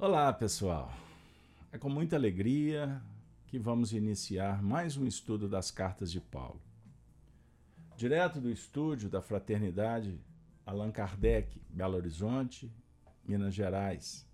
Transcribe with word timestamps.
Olá, 0.00 0.32
pessoal. 0.32 0.92
É 1.72 1.76
com 1.76 1.88
muita 1.88 2.14
alegria 2.14 3.02
que 3.48 3.58
vamos 3.58 3.92
iniciar 3.92 4.62
mais 4.62 4.96
um 4.96 5.04
estudo 5.04 5.48
das 5.48 5.72
cartas 5.72 6.12
de 6.12 6.20
Paulo. 6.20 6.62
Direto 7.96 8.40
do 8.40 8.48
estúdio 8.48 9.10
da 9.10 9.20
Fraternidade 9.20 10.16
Allan 10.64 10.92
Kardec, 10.92 11.60
Belo 11.68 11.96
Horizonte, 11.96 12.72
Minas 13.24 13.52
Gerais. 13.52 14.24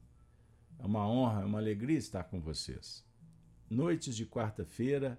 É 0.78 0.84
uma 0.84 1.08
honra, 1.08 1.40
é 1.40 1.44
uma 1.46 1.60
alegria 1.60 1.96
estar 1.96 2.24
com 2.24 2.38
vocês. 2.38 3.02
Noites 3.70 4.14
de 4.14 4.26
quarta-feira, 4.26 5.18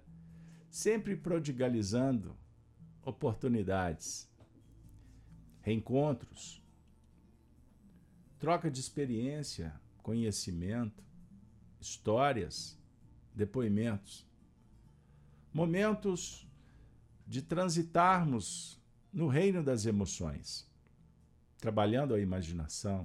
sempre 0.70 1.16
prodigalizando 1.16 2.36
oportunidades, 3.02 4.30
reencontros, 5.60 6.62
troca 8.38 8.70
de 8.70 8.78
experiência, 8.78 9.74
conhecimento, 10.06 11.02
histórias, 11.80 12.78
depoimentos. 13.34 14.24
Momentos 15.52 16.46
de 17.26 17.42
transitarmos 17.42 18.80
no 19.12 19.26
reino 19.26 19.64
das 19.64 19.84
emoções, 19.84 20.64
trabalhando 21.58 22.14
a 22.14 22.20
imaginação, 22.20 23.04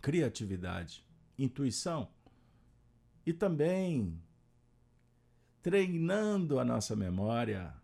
criatividade, 0.00 1.04
intuição 1.38 2.08
e 3.26 3.34
também 3.34 4.18
treinando 5.62 6.58
a 6.58 6.64
nossa 6.64 6.96
memória, 6.96 7.74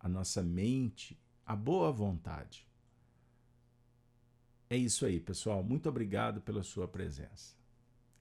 a 0.00 0.08
nossa 0.08 0.42
mente, 0.42 1.20
a 1.44 1.54
boa 1.54 1.92
vontade. 1.92 2.66
É 4.70 4.76
isso 4.76 5.06
aí, 5.06 5.18
pessoal. 5.18 5.62
Muito 5.62 5.88
obrigado 5.88 6.42
pela 6.42 6.62
sua 6.62 6.86
presença. 6.86 7.56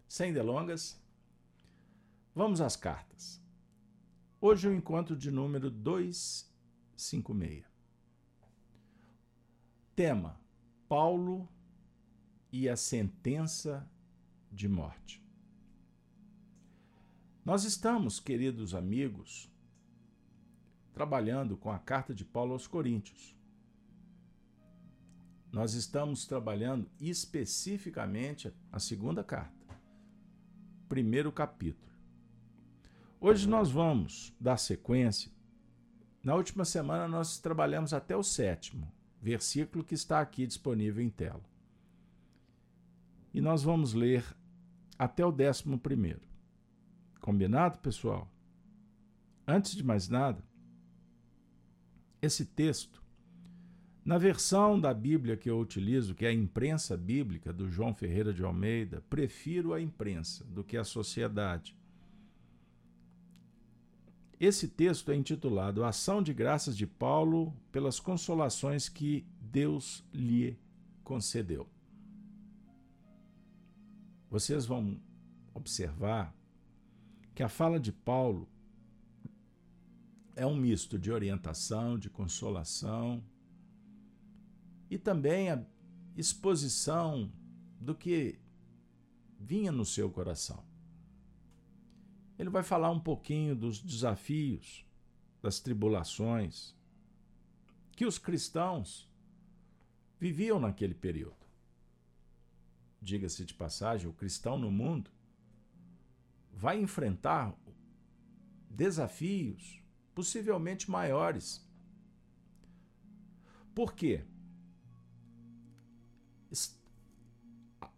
Sem 0.08 0.32
delongas, 0.32 0.98
vamos 2.34 2.62
às 2.62 2.78
cartas. 2.78 3.42
Hoje 4.40 4.68
o 4.68 4.74
encontro 4.74 5.16
de 5.16 5.30
número 5.30 5.70
256. 5.70 7.66
Tema: 9.94 10.40
Paulo 10.88 11.50
e 12.52 12.70
a 12.70 12.78
sentença 12.78 13.90
de 14.52 14.70
morte. 14.70 15.22
Nós 17.44 17.66
estamos, 17.66 18.20
queridos 18.20 18.74
amigos, 18.74 19.52
trabalhando 20.94 21.58
com 21.58 21.72
a 21.72 21.80
carta 21.80 22.14
de 22.14 22.24
Paulo 22.26 22.54
aos 22.54 22.68
Coríntios 22.68 23.37
nós 25.58 25.74
estamos 25.74 26.28
trabalhando 26.28 26.88
especificamente 27.02 28.54
a 28.72 28.78
segunda 28.78 29.24
carta, 29.24 29.76
primeiro 30.88 31.32
capítulo. 31.32 31.92
Hoje 33.20 33.50
nós 33.50 33.72
vamos 33.72 34.32
dar 34.40 34.58
sequência. 34.58 35.32
Na 36.24 36.36
última 36.36 36.64
semana 36.64 37.08
nós 37.08 37.40
trabalhamos 37.40 37.92
até 37.92 38.16
o 38.16 38.22
sétimo 38.22 38.94
versículo 39.20 39.84
que 39.84 39.96
está 39.96 40.22
aqui 40.22 40.46
disponível 40.46 41.04
em 41.04 41.10
tela. 41.10 41.44
E 43.34 43.42
nós 43.42 43.64
vamos 43.64 43.96
ler 43.96 44.24
até 44.96 45.26
o 45.26 45.32
décimo 45.32 45.80
primeiro. 45.80 46.22
Combinado, 47.20 47.80
pessoal? 47.80 48.32
Antes 49.48 49.74
de 49.74 49.84
mais 49.84 50.08
nada, 50.08 50.46
esse 52.22 52.46
texto 52.46 53.07
na 54.08 54.18
versão 54.18 54.80
da 54.80 54.94
Bíblia 54.94 55.36
que 55.36 55.50
eu 55.50 55.60
utilizo, 55.60 56.16
que 56.16 56.26
é 56.26 56.30
a 56.30 56.34
imprensa 56.34 56.96
bíblica 56.96 57.52
do 57.52 57.70
João 57.70 57.94
Ferreira 57.94 58.34
de 58.34 58.42
Almeida, 58.42 59.04
prefiro 59.10 59.74
a 59.74 59.82
imprensa 59.82 60.46
do 60.46 60.64
que 60.64 60.78
a 60.78 60.86
sociedade. 60.86 61.76
Esse 64.40 64.70
texto 64.70 65.12
é 65.12 65.16
intitulado 65.18 65.84
Ação 65.84 66.24
de 66.24 66.34
Graças 66.34 66.78
de 66.78 66.88
Paulo 66.88 67.54
pelas 67.70 68.00
consolações 68.00 68.88
que 68.88 69.26
Deus 69.42 70.06
lhe 70.14 70.58
concedeu. 71.04 71.68
Vocês 74.30 74.66
vão 74.66 75.02
observar 75.54 76.34
que 77.36 77.44
a 77.44 77.50
fala 77.50 77.78
de 77.78 77.92
Paulo 77.92 78.48
é 80.34 80.46
um 80.46 80.56
misto 80.56 80.98
de 80.98 81.12
orientação, 81.12 82.00
de 82.00 82.10
consolação, 82.10 83.22
e 84.90 84.98
também 84.98 85.52
a 85.52 85.64
exposição 86.16 87.32
do 87.80 87.94
que 87.94 88.40
vinha 89.40 89.72
no 89.72 89.86
seu 89.86 90.10
coração. 90.10 90.66
Ele 92.38 92.50
vai 92.50 92.64
falar 92.64 92.92
um 92.92 93.00
pouquinho 93.00 93.56
dos 93.56 93.80
desafios, 93.80 94.86
das 95.42 95.60
tribulações 95.60 96.76
que 97.96 98.06
os 98.06 98.18
cristãos 98.20 99.12
viviam 100.20 100.60
naquele 100.60 100.94
período. 100.94 101.48
Diga-se 103.02 103.46
de 103.46 103.54
passagem, 103.54 104.08
o 104.08 104.14
cristão 104.14 104.58
no 104.58 104.72
mundo 104.72 105.10
vai 106.52 106.80
enfrentar 106.80 107.56
desafios 108.70 109.82
possivelmente 110.14 110.90
maiores. 110.90 111.68
Por 113.74 113.94
quê? 113.94 114.26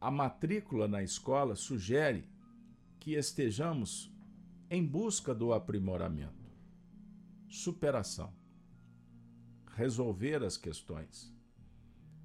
A 0.02 0.10
matrícula 0.10 0.88
na 0.88 1.04
escola 1.04 1.56
sugere 1.56 2.26
que 3.00 3.16
estejamos 3.16 4.14
em 4.70 4.86
busca 4.86 5.34
do 5.34 5.54
aprimoramento, 5.54 6.50
superação, 7.48 8.34
resolver 9.76 10.44
as 10.44 10.56
questões. 10.56 11.34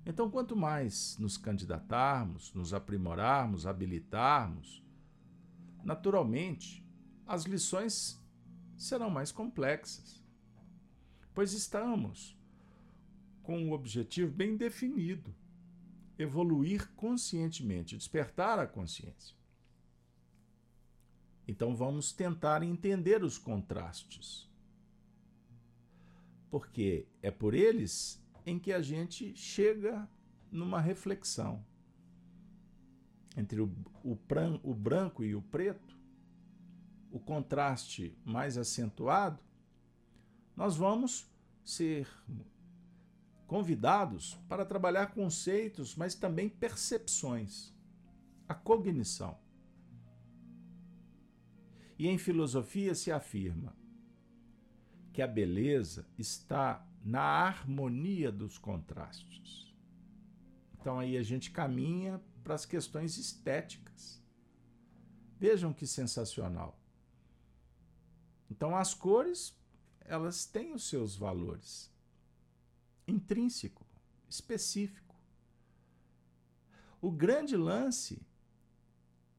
Então, 0.07 0.31
quanto 0.31 0.55
mais 0.55 1.17
nos 1.19 1.37
candidatarmos, 1.37 2.53
nos 2.53 2.75
aprimorarmos, 2.75 3.67
habilitarmos, 3.67 4.85
naturalmente 5.83 6.85
as 7.27 7.45
lições 7.45 8.23
serão 8.77 9.09
mais 9.09 9.33
complexas, 9.33 10.23
pois 11.33 11.53
estamos 11.53 12.39
com 13.43 13.59
um 13.59 13.73
objetivo 13.73 14.31
bem 14.31 14.57
definido 14.57 15.35
evoluir 16.19 16.91
conscientemente, 16.95 17.97
despertar 17.97 18.59
a 18.59 18.67
consciência. 18.67 19.37
Então 21.47 21.75
vamos 21.75 22.13
tentar 22.13 22.63
entender 22.63 23.23
os 23.23 23.37
contrastes. 23.37 24.49
Porque 26.51 27.07
é 27.21 27.31
por 27.31 27.55
eles 27.55 28.23
em 28.47 28.59
que 28.59 28.73
a 28.73 28.81
gente 28.81 29.37
chega 29.37 30.09
numa 30.51 30.81
reflexão 30.81 31.65
entre 33.37 33.61
o, 33.61 33.71
o, 34.03 34.17
pran, 34.17 34.61
o 34.63 34.73
branco 34.73 35.25
e 35.25 35.35
o 35.35 35.43
preto, 35.43 35.99
o 37.11 37.19
contraste 37.19 38.17
mais 38.25 38.57
acentuado, 38.57 39.43
nós 40.57 40.77
vamos 40.77 41.29
ser 41.65 42.09
convidados 43.47 44.39
para 44.49 44.65
trabalhar 44.65 45.09
conceitos, 45.09 45.95
mas 45.95 46.15
também 46.15 46.49
percepções, 46.49 47.73
a 48.49 48.55
cognição. 48.55 49.39
E 51.99 52.09
em 52.09 52.19
filosofia 52.19 52.95
se 52.95 53.13
afirma 53.13 53.77
que 55.13 55.23
a 55.23 55.27
beleza 55.27 56.07
está 56.19 56.85
na 57.05 57.21
harmonia 57.21 58.33
dos 58.33 58.59
contrastes. 58.59 59.73
Então 60.81 60.99
aí 60.99 61.17
a 61.17 61.23
gente 61.23 61.51
caminha 61.51 62.21
para 62.43 62.55
as 62.55 62.67
questões 62.67 63.17
estéticas. 63.17 64.23
Vejam 65.39 65.73
que 65.73 65.87
sensacional. 65.87 66.79
Então 68.51 68.77
as 68.77 68.93
cores, 68.93 69.57
elas 70.01 70.45
têm 70.45 70.73
os 70.73 70.89
seus 70.89 71.15
valores 71.15 71.94
intrínseco, 73.07 73.87
específico. 74.29 75.15
O 77.01 77.11
grande 77.11 77.57
lance 77.57 78.21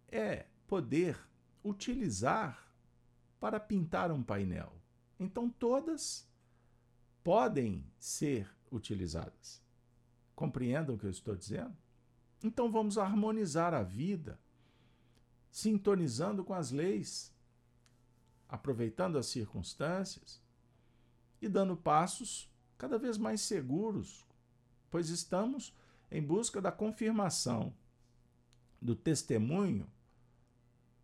é 0.08 0.46
poder 0.68 1.20
utilizar 1.64 2.72
para 3.40 3.60
pintar 3.60 4.12
um 4.12 4.24
painel. 4.24 4.74
Então, 5.20 5.50
todas 5.50 6.28
podem 7.24 7.86
ser 7.98 8.50
utilizadas. 8.72 9.64
Compreendam 10.36 10.96
o 10.96 10.98
que 10.98 11.06
eu 11.06 11.12
estou 11.12 11.36
dizendo? 11.36 11.76
Então, 12.44 12.72
vamos 12.72 12.98
harmonizar 12.98 13.74
a 13.74 13.82
vida, 13.82 14.40
sintonizando 15.50 16.44
com 16.44 16.54
as 16.54 16.72
leis, 16.72 17.34
aproveitando 18.48 19.18
as 19.18 19.26
circunstâncias 19.26 20.42
e 21.42 21.48
dando 21.50 21.76
passos 21.76 22.50
cada 22.78 22.98
vez 22.98 23.18
mais 23.18 23.42
seguros, 23.42 24.26
pois 24.90 25.10
estamos 25.10 25.74
em 26.12 26.22
busca 26.22 26.62
da 26.62 26.72
confirmação 26.72 27.74
do 28.82 28.96
testemunho 28.96 29.90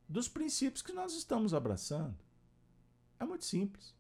dos 0.08 0.28
princípios 0.28 0.82
que 0.82 0.92
nós 0.92 1.14
estamos 1.14 1.54
abraçando. 1.54 2.18
É 3.20 3.24
muito 3.24 3.46
simples. 3.46 3.96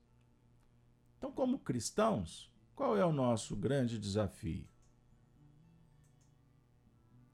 Então, 1.17 1.31
como 1.31 1.59
cristãos, 1.59 2.51
qual 2.75 2.97
é 2.97 3.05
o 3.05 3.13
nosso 3.13 3.55
grande 3.55 3.97
desafio? 3.99 4.67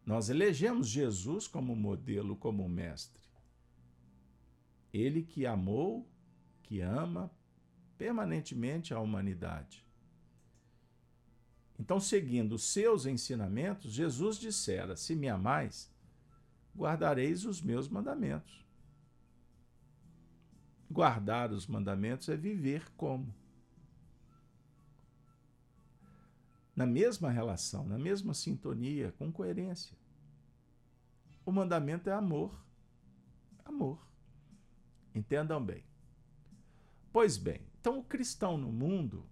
Nós 0.06 0.30
elegemos 0.30 0.88
Jesus 0.88 1.48
como 1.48 1.75
modelo, 1.75 2.36
como 2.36 2.68
mestre. 2.69 3.24
Ele 4.94 5.24
que 5.24 5.45
amou, 5.45 6.07
que 6.63 6.81
ama 6.81 7.31
permanentemente 7.98 8.94
a 8.94 9.00
humanidade. 9.00 9.87
Então, 11.79 12.00
seguindo 12.00 12.53
os 12.53 12.63
seus 12.63 13.06
ensinamentos, 13.06 13.91
Jesus 13.91 14.38
dissera: 14.38 14.95
Se 14.95 15.15
me 15.15 15.29
amais, 15.29 15.91
guardareis 16.75 17.45
os 17.45 17.62
meus 17.62 17.88
mandamentos. 17.88 18.65
Guardar 20.89 21.51
os 21.51 21.68
mandamentos 21.68 22.29
é 22.29 22.38
viver 22.38 22.89
como? 22.95 23.33
Na 26.75 26.85
mesma 26.85 27.29
relação, 27.29 27.85
na 27.85 27.97
mesma 27.97 28.33
sintonia, 28.33 29.12
com 29.18 29.31
coerência. 29.31 29.97
O 31.45 31.51
mandamento 31.51 32.09
é 32.09 32.13
amor. 32.13 32.63
Amor. 33.65 34.00
Entendam 35.13 35.63
bem. 35.63 35.83
Pois 37.12 37.38
bem, 37.38 37.62
então 37.79 38.00
o 38.00 38.03
cristão 38.03 38.57
no 38.57 38.71
mundo, 38.71 39.25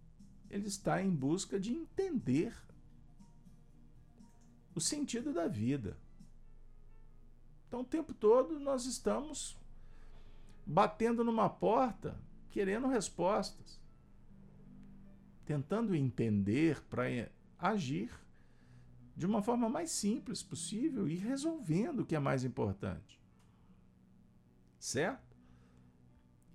ele 0.50 0.68
está 0.68 1.02
em 1.02 1.10
busca 1.10 1.60
de 1.60 1.74
entender 1.74 2.54
o 4.74 4.82
sentido 4.82 5.34
da 5.34 5.48
vida. 5.48 5.98
Então 7.68 7.82
o 7.82 7.86
tempo 7.86 8.14
todo 8.14 8.60
nós 8.60 8.86
estamos 8.86 9.58
batendo 10.66 11.24
numa 11.24 11.50
porta, 11.50 12.18
querendo 12.52 12.88
respostas, 12.88 13.80
tentando 15.46 15.96
entender 15.96 16.82
para 16.90 17.30
agir 17.58 18.12
de 19.16 19.26
uma 19.26 19.42
forma 19.42 19.70
mais 19.70 19.92
simples 19.92 20.44
possível 20.44 21.08
e 21.08 21.16
resolvendo 21.16 22.02
o 22.02 22.06
que 22.06 22.16
é 22.16 22.20
mais 22.20 22.44
importante. 22.44 23.20
Certo? 24.80 25.36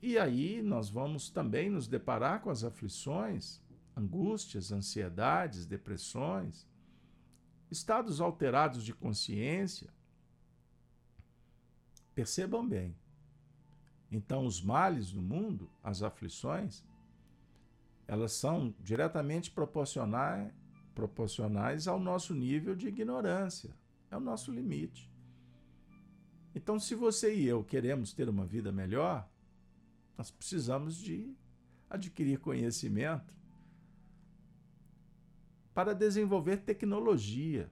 E 0.02 0.18
aí 0.18 0.62
nós 0.62 0.88
vamos 0.88 1.30
também 1.30 1.70
nos 1.70 1.86
deparar 1.86 2.40
com 2.40 2.50
as 2.50 2.64
aflições, 2.64 3.60
angústias, 3.96 4.72
ansiedades, 4.72 5.66
depressões, 5.66 6.66
estados 7.70 8.20
alterados 8.20 8.84
de 8.84 8.92
consciência. 8.94 9.88
Percebam 12.14 12.66
bem, 12.66 12.94
então, 14.10 14.44
os 14.44 14.60
males 14.60 15.12
do 15.12 15.22
mundo, 15.22 15.70
as 15.82 16.02
aflições, 16.02 16.82
elas 18.08 18.32
são 18.32 18.74
diretamente 18.80 19.50
proporcionais, 19.50 20.52
proporcionais 20.94 21.86
ao 21.86 22.00
nosso 22.00 22.34
nível 22.34 22.74
de 22.74 22.88
ignorância, 22.88 23.70
é 24.10 24.16
o 24.16 24.20
nosso 24.20 24.50
limite. 24.50 25.08
Então, 26.52 26.80
se 26.80 26.96
você 26.96 27.32
e 27.32 27.46
eu 27.46 27.62
queremos 27.62 28.12
ter 28.12 28.28
uma 28.28 28.44
vida 28.44 28.72
melhor, 28.72 29.28
nós 30.18 30.32
precisamos 30.32 30.96
de 30.96 31.32
adquirir 31.88 32.40
conhecimento 32.40 33.32
para 35.80 35.94
desenvolver 35.94 36.58
tecnologia. 36.58 37.70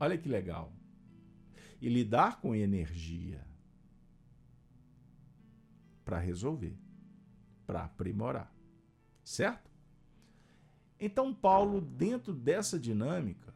Olha 0.00 0.18
que 0.18 0.28
legal. 0.28 0.72
E 1.80 1.88
lidar 1.88 2.40
com 2.40 2.56
energia 2.56 3.46
para 6.04 6.18
resolver, 6.18 6.76
para 7.64 7.84
aprimorar. 7.84 8.52
Certo? 9.22 9.70
Então, 10.98 11.32
Paulo, 11.32 11.80
dentro 11.80 12.34
dessa 12.34 12.80
dinâmica, 12.80 13.54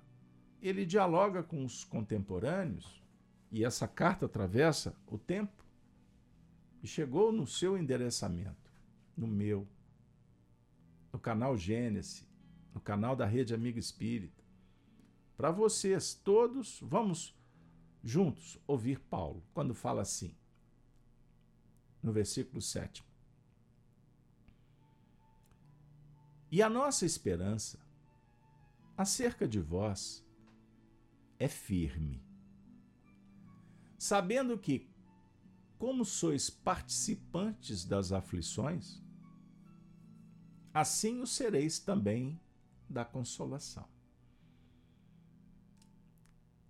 ele 0.62 0.86
dialoga 0.86 1.42
com 1.42 1.64
os 1.64 1.82
contemporâneos, 1.82 3.02
e 3.50 3.64
essa 3.64 3.88
carta 3.88 4.26
atravessa 4.26 4.94
o 5.04 5.18
tempo, 5.18 5.66
e 6.80 6.86
chegou 6.86 7.32
no 7.32 7.44
seu 7.44 7.76
endereçamento, 7.76 8.72
no 9.16 9.26
meu, 9.26 9.66
no 11.12 11.18
canal 11.18 11.56
Gênesis, 11.56 12.27
no 12.78 12.80
canal 12.80 13.16
da 13.16 13.26
Rede 13.26 13.52
Amiga 13.52 13.80
Espírita. 13.80 14.40
Para 15.36 15.50
vocês 15.50 16.14
todos, 16.14 16.78
vamos 16.80 17.36
juntos 18.04 18.56
ouvir 18.68 19.00
Paulo 19.00 19.44
quando 19.52 19.74
fala 19.74 20.02
assim: 20.02 20.32
no 22.00 22.12
versículo 22.12 22.62
7. 22.62 23.04
E 26.52 26.62
a 26.62 26.70
nossa 26.70 27.04
esperança 27.04 27.80
acerca 28.96 29.46
de 29.48 29.58
vós 29.58 30.24
é 31.36 31.48
firme, 31.48 32.24
sabendo 33.98 34.56
que, 34.56 34.88
como 35.78 36.04
sois 36.04 36.48
participantes 36.48 37.84
das 37.84 38.12
aflições, 38.12 39.02
assim 40.72 41.20
o 41.20 41.26
sereis 41.26 41.80
também 41.80 42.40
da 42.88 43.04
consolação. 43.04 43.86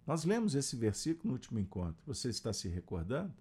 Nós 0.06 0.25
lemos 0.25 0.55
esse 0.55 0.75
versículo 0.75 1.29
no 1.29 1.32
último 1.35 1.59
encontro. 1.59 2.03
Você 2.06 2.31
está 2.31 2.53
se 2.53 2.67
recordando? 2.67 3.35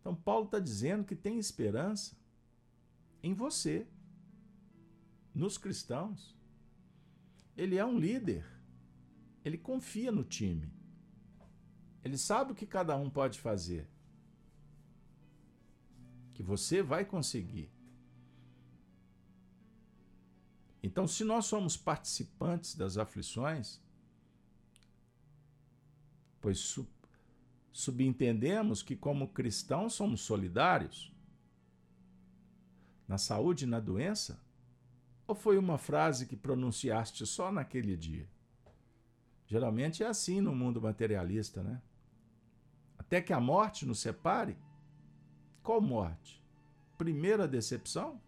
Então, 0.00 0.14
Paulo 0.14 0.46
está 0.46 0.58
dizendo 0.58 1.04
que 1.04 1.14
tem 1.14 1.38
esperança 1.38 2.16
em 3.22 3.34
você, 3.34 3.86
nos 5.34 5.58
cristãos. 5.58 6.34
Ele 7.56 7.76
é 7.76 7.84
um 7.84 7.98
líder, 7.98 8.46
ele 9.44 9.58
confia 9.58 10.10
no 10.10 10.24
time, 10.24 10.72
ele 12.02 12.16
sabe 12.16 12.52
o 12.52 12.54
que 12.54 12.66
cada 12.66 12.96
um 12.96 13.10
pode 13.10 13.38
fazer, 13.40 13.86
que 16.32 16.42
você 16.42 16.82
vai 16.82 17.04
conseguir. 17.04 17.75
Então, 20.86 21.04
se 21.04 21.24
nós 21.24 21.46
somos 21.46 21.76
participantes 21.76 22.76
das 22.76 22.96
aflições, 22.96 23.80
pois 26.40 26.78
subentendemos 27.72 28.84
que, 28.84 28.94
como 28.94 29.26
cristãos, 29.26 29.94
somos 29.94 30.20
solidários? 30.20 31.12
Na 33.08 33.18
saúde 33.18 33.64
e 33.64 33.66
na 33.66 33.80
doença? 33.80 34.40
Ou 35.26 35.34
foi 35.34 35.58
uma 35.58 35.76
frase 35.76 36.24
que 36.24 36.36
pronunciaste 36.36 37.26
só 37.26 37.50
naquele 37.50 37.96
dia? 37.96 38.28
Geralmente 39.44 40.04
é 40.04 40.06
assim 40.06 40.40
no 40.40 40.54
mundo 40.54 40.80
materialista, 40.80 41.64
né? 41.64 41.82
Até 42.96 43.20
que 43.20 43.32
a 43.32 43.40
morte 43.40 43.84
nos 43.84 43.98
separe? 43.98 44.56
Qual 45.64 45.80
morte? 45.80 46.40
Primeira 46.96 47.48
decepção? 47.48 48.20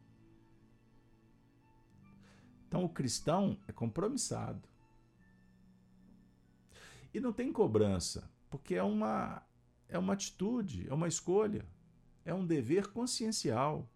Então 2.69 2.85
o 2.85 2.89
cristão 2.89 3.59
é 3.67 3.73
compromissado. 3.73 4.69
E 7.13 7.19
não 7.19 7.33
tem 7.33 7.51
cobrança 7.51 8.31
porque 8.51 8.75
é 8.75 8.83
uma, 8.83 9.43
é 9.89 9.99
uma 9.99 10.13
atitude, 10.13 10.87
é 10.89 10.93
uma 10.93 11.09
escolha, 11.09 11.67
é 12.25 12.33
um 12.33 12.47
dever 12.47 12.89
consciencial. 12.89 13.89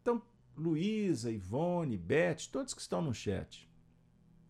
Então, 0.00 0.20
Luísa, 0.56 1.30
Ivone, 1.30 1.96
Beth, 1.96 2.48
todos 2.50 2.74
que 2.74 2.80
estão 2.80 3.00
no 3.00 3.14
chat. 3.14 3.70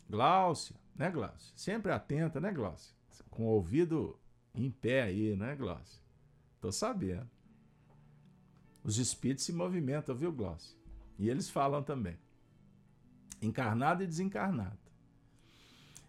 Gláucia, 0.08 0.76
né, 0.94 1.10
Gláucia? 1.10 1.52
Sempre 1.56 1.92
atenta, 1.92 2.40
né, 2.40 2.50
Gláucia? 2.50 2.94
Com 3.30 3.44
o 3.44 3.50
ouvido 3.50 4.18
em 4.54 4.70
pé 4.70 5.02
aí, 5.02 5.36
né, 5.36 5.54
Gláucia? 5.54 6.02
Tô 6.60 6.72
sabendo. 6.72 7.30
Os 8.82 8.98
espíritos 8.98 9.44
se 9.44 9.52
movimentam, 9.52 10.14
viu, 10.14 10.32
Gláucia? 10.32 10.81
E 11.18 11.28
eles 11.28 11.48
falam 11.50 11.82
também. 11.82 12.18
Encarnado 13.40 14.02
e 14.02 14.06
desencarnado. 14.06 14.78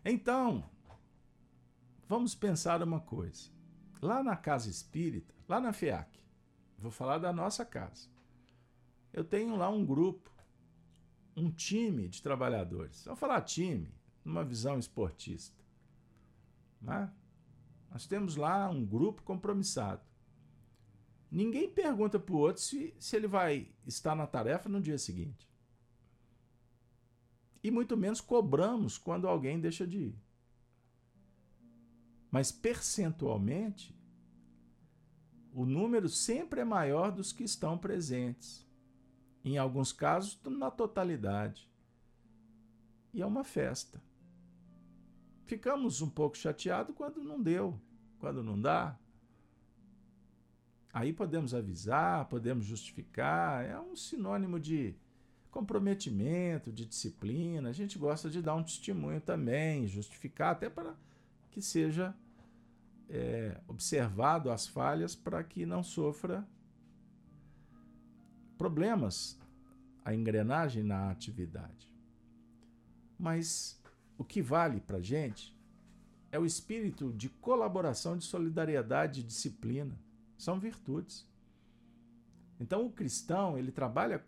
Então, 0.06 0.70
vamos 2.08 2.36
pensar 2.36 2.82
uma 2.84 3.00
coisa. 3.00 3.50
Lá 4.02 4.22
na 4.22 4.36
casa 4.36 4.70
espírita, 4.70 5.34
lá 5.48 5.60
na 5.60 5.72
FEAC, 5.72 6.20
vou 6.78 6.92
falar 6.92 7.18
da 7.18 7.32
nossa 7.32 7.66
casa. 7.66 8.10
Eu 9.14 9.24
tenho 9.24 9.56
lá 9.56 9.70
um 9.70 9.86
grupo, 9.86 10.32
um 11.36 11.50
time 11.50 12.08
de 12.08 12.22
trabalhadores. 12.22 13.06
Vou 13.06 13.16
falar 13.16 13.42
time, 13.42 13.94
numa 14.26 14.44
visão 14.44 14.78
esportista. 14.78 15.64
Né? 16.82 17.10
Nós 17.90 18.06
temos 18.06 18.36
lá 18.36 18.70
um 18.70 18.86
grupo 18.86 19.24
compromissado. 19.24 20.02
Ninguém 21.34 21.68
pergunta 21.68 22.20
para 22.20 22.36
o 22.36 22.38
outro 22.38 22.62
se, 22.62 22.94
se 23.00 23.16
ele 23.16 23.26
vai 23.26 23.68
estar 23.88 24.14
na 24.14 24.28
tarefa 24.28 24.70
no 24.70 24.80
dia 24.80 25.00
seguinte. 25.00 25.50
E 27.64 27.72
muito 27.72 27.98
menos 27.98 28.22
cobramos 28.22 29.00
quando 29.00 29.28
alguém 29.28 29.60
deixa 29.60 29.88
de 29.88 29.98
ir. 29.98 30.16
Mas 32.30 32.52
percentualmente, 32.52 33.98
o 35.52 35.66
número 35.66 36.08
sempre 36.08 36.62
é 36.62 36.64
maior 36.64 37.12
dos 37.12 37.34
que 37.34 37.44
estão 37.44 37.80
presentes. 37.80 38.64
Em 39.44 39.58
alguns 39.58 39.92
casos, 39.92 40.40
na 40.46 40.70
totalidade. 40.70 41.68
E 43.12 43.24
é 43.24 43.26
uma 43.26 43.44
festa. 43.44 44.00
Ficamos 45.46 46.00
um 46.00 46.10
pouco 46.12 46.38
chateados 46.38 46.96
quando 46.96 47.24
não 47.24 47.42
deu, 47.42 47.82
quando 48.20 48.44
não 48.44 48.62
dá. 48.62 49.00
Aí 50.94 51.12
podemos 51.12 51.56
avisar, 51.56 52.26
podemos 52.30 52.66
justificar, 52.66 53.66
é 53.66 53.80
um 53.80 53.96
sinônimo 53.96 54.60
de 54.60 54.96
comprometimento, 55.50 56.72
de 56.72 56.86
disciplina. 56.86 57.70
A 57.70 57.74
gente 57.74 57.98
gosta 57.98 58.30
de 58.30 58.44
dar 58.44 58.54
um 58.54 58.64
testemunho 58.64 59.20
também, 59.20 59.88
justificar, 59.88 60.52
até 60.52 60.70
para 60.70 60.96
que 61.50 61.64
seja 61.64 62.16
é, 63.10 63.60
observado 63.68 64.52
as 64.52 64.68
falhas 64.68 65.16
para 65.16 65.44
que 65.44 65.66
não 65.66 65.84
sofra 65.84 66.48
problemas 68.58 69.40
a 70.06 70.14
engrenagem 70.14 70.84
na 70.84 71.10
atividade. 71.10 71.92
Mas 73.18 73.82
o 74.18 74.24
que 74.24 74.42
vale 74.42 74.80
para 74.80 74.98
a 74.98 75.02
gente 75.02 75.58
é 76.32 76.38
o 76.38 76.46
espírito 76.46 77.12
de 77.14 77.30
colaboração, 77.30 78.18
de 78.18 78.26
solidariedade, 78.26 79.22
de 79.22 79.28
disciplina. 79.28 80.03
São 80.44 80.60
virtudes. 80.60 81.26
Então 82.60 82.86
o 82.86 82.92
cristão 82.92 83.58
ele 83.58 83.72
trabalha 83.72 84.22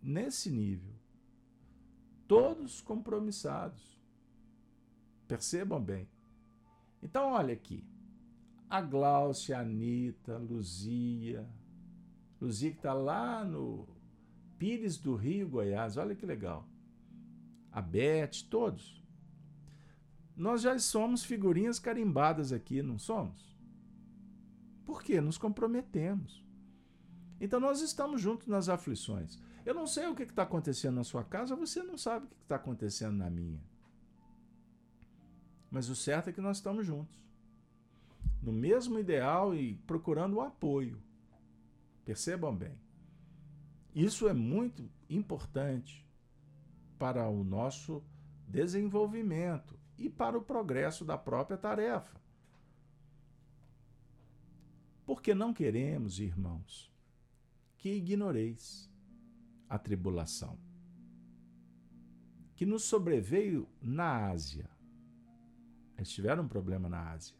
nesse 0.00 0.48
nível. 0.48 0.94
Todos 2.28 2.80
compromissados. 2.80 4.00
Percebam 5.26 5.82
bem. 5.82 6.08
Então, 7.02 7.32
olha 7.32 7.52
aqui. 7.52 7.84
A 8.70 8.80
Gláucia, 8.80 9.58
a 9.58 9.62
Anitta, 9.62 10.38
Luzia. 10.38 11.44
Luzia 12.40 12.70
que 12.70 12.76
está 12.76 12.92
lá 12.94 13.44
no 13.44 13.88
Pires 14.56 14.96
do 14.98 15.16
Rio, 15.16 15.48
Goiás. 15.48 15.96
Olha 15.96 16.14
que 16.14 16.24
legal. 16.24 16.64
A 17.72 17.82
Beth, 17.82 18.44
todos. 18.48 19.02
Nós 20.36 20.62
já 20.62 20.78
somos 20.78 21.24
figurinhas 21.24 21.80
carimbadas 21.80 22.52
aqui, 22.52 22.80
não 22.84 23.00
somos? 23.00 23.53
Por 24.84 25.02
quê? 25.02 25.20
Nos 25.20 25.38
comprometemos. 25.38 26.44
Então 27.40 27.58
nós 27.58 27.80
estamos 27.80 28.20
juntos 28.20 28.46
nas 28.46 28.68
aflições. 28.68 29.38
Eu 29.64 29.74
não 29.74 29.86
sei 29.86 30.06
o 30.06 30.14
que 30.14 30.22
está 30.22 30.42
acontecendo 30.42 30.96
na 30.96 31.04
sua 31.04 31.24
casa, 31.24 31.56
você 31.56 31.82
não 31.82 31.96
sabe 31.96 32.26
o 32.26 32.28
que 32.28 32.42
está 32.42 32.56
acontecendo 32.56 33.16
na 33.16 33.30
minha. 33.30 33.62
Mas 35.70 35.88
o 35.88 35.96
certo 35.96 36.28
é 36.28 36.32
que 36.32 36.40
nós 36.40 36.58
estamos 36.58 36.86
juntos. 36.86 37.18
No 38.42 38.52
mesmo 38.52 38.98
ideal 38.98 39.54
e 39.54 39.74
procurando 39.86 40.34
o 40.34 40.40
apoio. 40.40 41.02
Percebam 42.04 42.54
bem. 42.54 42.78
Isso 43.94 44.28
é 44.28 44.34
muito 44.34 44.88
importante 45.08 46.06
para 46.98 47.28
o 47.28 47.42
nosso 47.42 48.04
desenvolvimento 48.46 49.78
e 49.96 50.08
para 50.08 50.36
o 50.36 50.42
progresso 50.42 51.04
da 51.04 51.16
própria 51.16 51.56
tarefa. 51.56 52.23
Porque 55.04 55.34
não 55.34 55.52
queremos, 55.52 56.18
irmãos, 56.18 56.92
que 57.76 57.90
ignoreis 57.90 58.90
a 59.68 59.78
tribulação 59.78 60.58
que 62.54 62.64
nos 62.64 62.84
sobreveio 62.84 63.68
na 63.82 64.28
Ásia. 64.28 64.70
Eles 65.96 66.10
tiveram 66.10 66.44
um 66.44 66.48
problema 66.48 66.88
na 66.88 67.10
Ásia. 67.10 67.36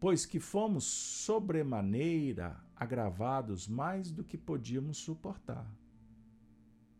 Pois 0.00 0.24
que 0.24 0.38
fomos 0.38 0.84
sobremaneira 0.84 2.56
agravados 2.76 3.66
mais 3.66 4.12
do 4.12 4.22
que 4.22 4.38
podíamos 4.38 4.98
suportar, 4.98 5.68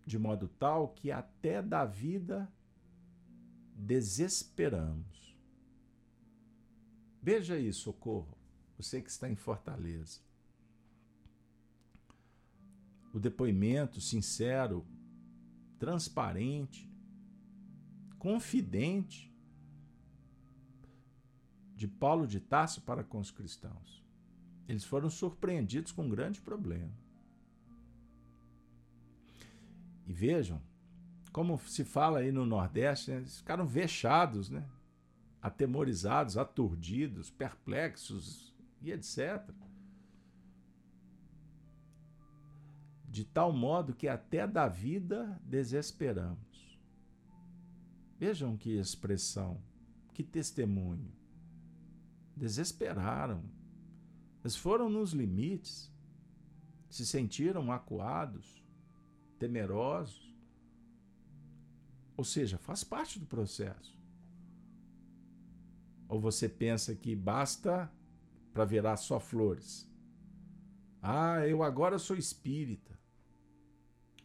de 0.04 0.18
modo 0.18 0.48
tal 0.48 0.88
que 0.88 1.12
até 1.12 1.62
da 1.62 1.84
vida 1.84 2.52
desesperamos. 3.74 5.27
Veja 7.22 7.54
aí, 7.54 7.72
socorro, 7.72 8.36
você 8.76 9.00
que 9.00 9.10
está 9.10 9.28
em 9.28 9.36
Fortaleza 9.36 10.20
o 13.12 13.18
depoimento 13.18 14.00
sincero, 14.00 14.86
transparente, 15.78 16.88
confidente 18.18 19.32
de 21.74 21.86
Paulo 21.86 22.26
de 22.26 22.40
Tarso 22.40 22.80
para 22.82 23.04
com 23.04 23.18
os 23.18 23.30
cristãos. 23.30 24.04
Eles 24.68 24.84
foram 24.84 25.08
surpreendidos 25.08 25.92
com 25.92 26.04
um 26.04 26.08
grande 26.08 26.40
problema. 26.40 26.92
E 30.06 30.12
vejam, 30.12 30.60
como 31.32 31.58
se 31.58 31.84
fala 31.84 32.20
aí 32.20 32.32
no 32.32 32.44
Nordeste, 32.44 33.10
né? 33.10 33.18
eles 33.18 33.38
ficaram 33.38 33.66
vexados, 33.66 34.50
né? 34.50 34.64
Atemorizados, 35.42 36.36
aturdidos, 36.36 37.30
perplexos 37.30 38.54
e 38.82 38.92
etc. 38.92 39.52
de 43.08 43.24
tal 43.24 43.52
modo 43.52 43.94
que 43.94 44.06
até 44.06 44.46
da 44.46 44.68
vida 44.68 45.40
desesperamos. 45.42 46.78
Vejam 48.18 48.56
que 48.56 48.78
expressão, 48.78 49.60
que 50.12 50.22
testemunho. 50.22 51.10
Desesperaram. 52.36 53.42
Eles 54.40 54.54
foram 54.54 54.88
nos 54.88 55.12
limites, 55.12 55.92
se 56.88 57.04
sentiram 57.04 57.72
acuados, 57.72 58.62
temerosos. 59.36 60.32
Ou 62.16 62.24
seja, 62.24 62.56
faz 62.58 62.84
parte 62.84 63.18
do 63.18 63.26
processo. 63.26 63.97
Ou 66.08 66.20
você 66.20 66.48
pensa 66.48 66.94
que 66.94 67.14
basta 67.14 67.92
para 68.52 68.64
virar 68.64 68.96
só 68.96 69.20
flores? 69.20 69.88
Ah, 71.02 71.46
eu 71.46 71.62
agora 71.62 71.98
sou 71.98 72.16
espírita 72.16 72.88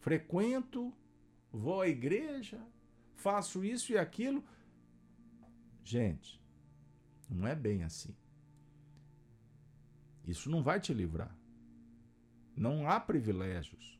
frequento, 0.03 0.93
vou 1.49 1.79
à 1.79 1.87
igreja, 1.87 2.61
faço 3.15 3.63
isso 3.63 3.93
e 3.93 3.97
aquilo. 3.97 4.43
Gente, 5.81 6.41
não 7.29 7.47
é 7.47 7.55
bem 7.55 7.83
assim. 7.83 8.13
Isso 10.25 10.49
não 10.49 10.61
vai 10.61 10.81
te 10.81 10.93
livrar. 10.93 11.33
Não 12.53 12.89
há 12.89 12.99
privilégios. 12.99 13.97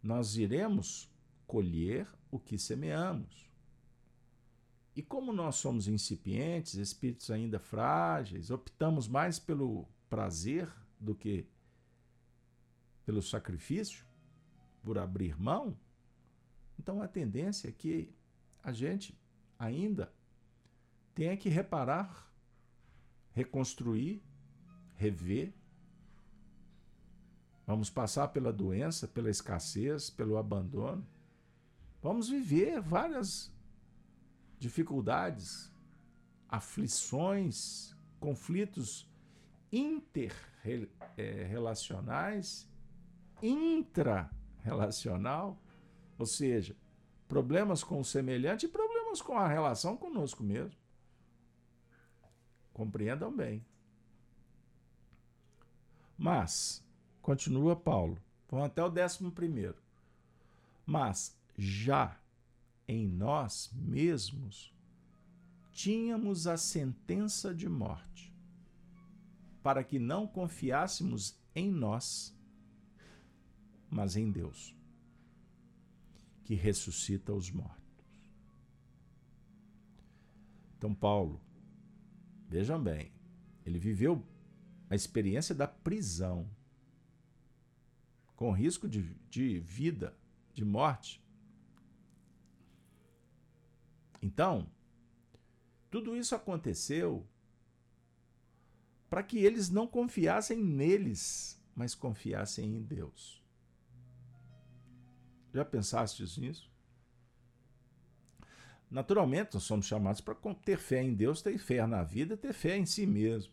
Nós 0.00 0.36
iremos 0.36 1.12
colher 1.48 2.08
o 2.30 2.38
que 2.38 2.56
semeamos. 2.56 3.47
E 4.98 5.02
como 5.02 5.32
nós 5.32 5.54
somos 5.54 5.86
incipientes, 5.86 6.74
espíritos 6.74 7.30
ainda 7.30 7.60
frágeis, 7.60 8.50
optamos 8.50 9.06
mais 9.06 9.38
pelo 9.38 9.86
prazer 10.10 10.68
do 10.98 11.14
que 11.14 11.46
pelo 13.06 13.22
sacrifício, 13.22 14.04
por 14.82 14.98
abrir 14.98 15.40
mão, 15.40 15.78
então 16.76 17.00
a 17.00 17.06
tendência 17.06 17.68
é 17.68 17.70
que 17.70 18.12
a 18.60 18.72
gente 18.72 19.16
ainda 19.56 20.12
tenha 21.14 21.36
que 21.36 21.48
reparar, 21.48 22.28
reconstruir, 23.30 24.20
rever. 24.96 25.54
Vamos 27.64 27.88
passar 27.88 28.26
pela 28.26 28.52
doença, 28.52 29.06
pela 29.06 29.30
escassez, 29.30 30.10
pelo 30.10 30.36
abandono. 30.36 31.06
Vamos 32.02 32.28
viver 32.28 32.80
várias 32.80 33.56
dificuldades, 34.58 35.72
aflições, 36.48 37.94
conflitos 38.18 39.06
interrelacionais, 39.70 42.66
intra 43.42 44.30
relacional, 44.60 45.60
ou 46.18 46.24
seja, 46.26 46.76
problemas 47.28 47.84
com 47.84 48.00
o 48.00 48.04
semelhante 48.04 48.66
e 48.66 48.68
problemas 48.68 49.22
com 49.22 49.38
a 49.38 49.46
relação 49.46 49.96
conosco 49.96 50.42
mesmo. 50.42 50.76
Compreendam 52.72 53.32
bem. 53.34 53.64
Mas, 56.16 56.84
continua 57.22 57.76
Paulo, 57.76 58.18
vamos 58.50 58.66
até 58.66 58.82
o 58.82 58.88
décimo 58.88 59.30
primeiro. 59.30 59.76
Mas 60.84 61.38
já 61.56 62.18
em 62.88 63.06
nós 63.06 63.70
mesmos 63.74 64.74
tínhamos 65.70 66.48
a 66.48 66.56
sentença 66.56 67.54
de 67.54 67.68
morte, 67.68 68.34
para 69.62 69.84
que 69.84 69.98
não 69.98 70.26
confiássemos 70.26 71.38
em 71.54 71.70
nós 71.70 72.36
mas 73.90 74.16
em 74.16 74.30
Deus, 74.30 74.76
que 76.44 76.54
ressuscita 76.54 77.32
os 77.32 77.50
mortos. 77.50 77.78
Então, 80.76 80.94
Paulo, 80.94 81.40
vejam 82.48 82.82
bem, 82.82 83.12
ele 83.64 83.78
viveu 83.78 84.24
a 84.88 84.94
experiência 84.94 85.54
da 85.54 85.66
prisão, 85.66 86.48
com 88.36 88.52
risco 88.52 88.88
de, 88.88 89.02
de 89.28 89.58
vida, 89.58 90.16
de 90.54 90.64
morte. 90.64 91.20
Então, 94.20 94.70
tudo 95.90 96.16
isso 96.16 96.34
aconteceu 96.34 97.26
para 99.08 99.22
que 99.22 99.38
eles 99.38 99.70
não 99.70 99.86
confiassem 99.86 100.62
neles, 100.62 101.62
mas 101.74 101.94
confiassem 101.94 102.76
em 102.76 102.82
Deus. 102.82 103.42
Já 105.52 105.64
pensastes 105.64 106.36
nisso? 106.36 106.70
Naturalmente, 108.90 109.54
nós 109.54 109.64
somos 109.64 109.86
chamados 109.86 110.20
para 110.20 110.34
ter 110.54 110.78
fé 110.78 111.02
em 111.02 111.14
Deus, 111.14 111.42
ter 111.42 111.58
fé 111.58 111.86
na 111.86 112.02
vida, 112.02 112.36
ter 112.36 112.52
fé 112.52 112.76
em 112.76 112.86
si 112.86 113.06
mesmo. 113.06 113.52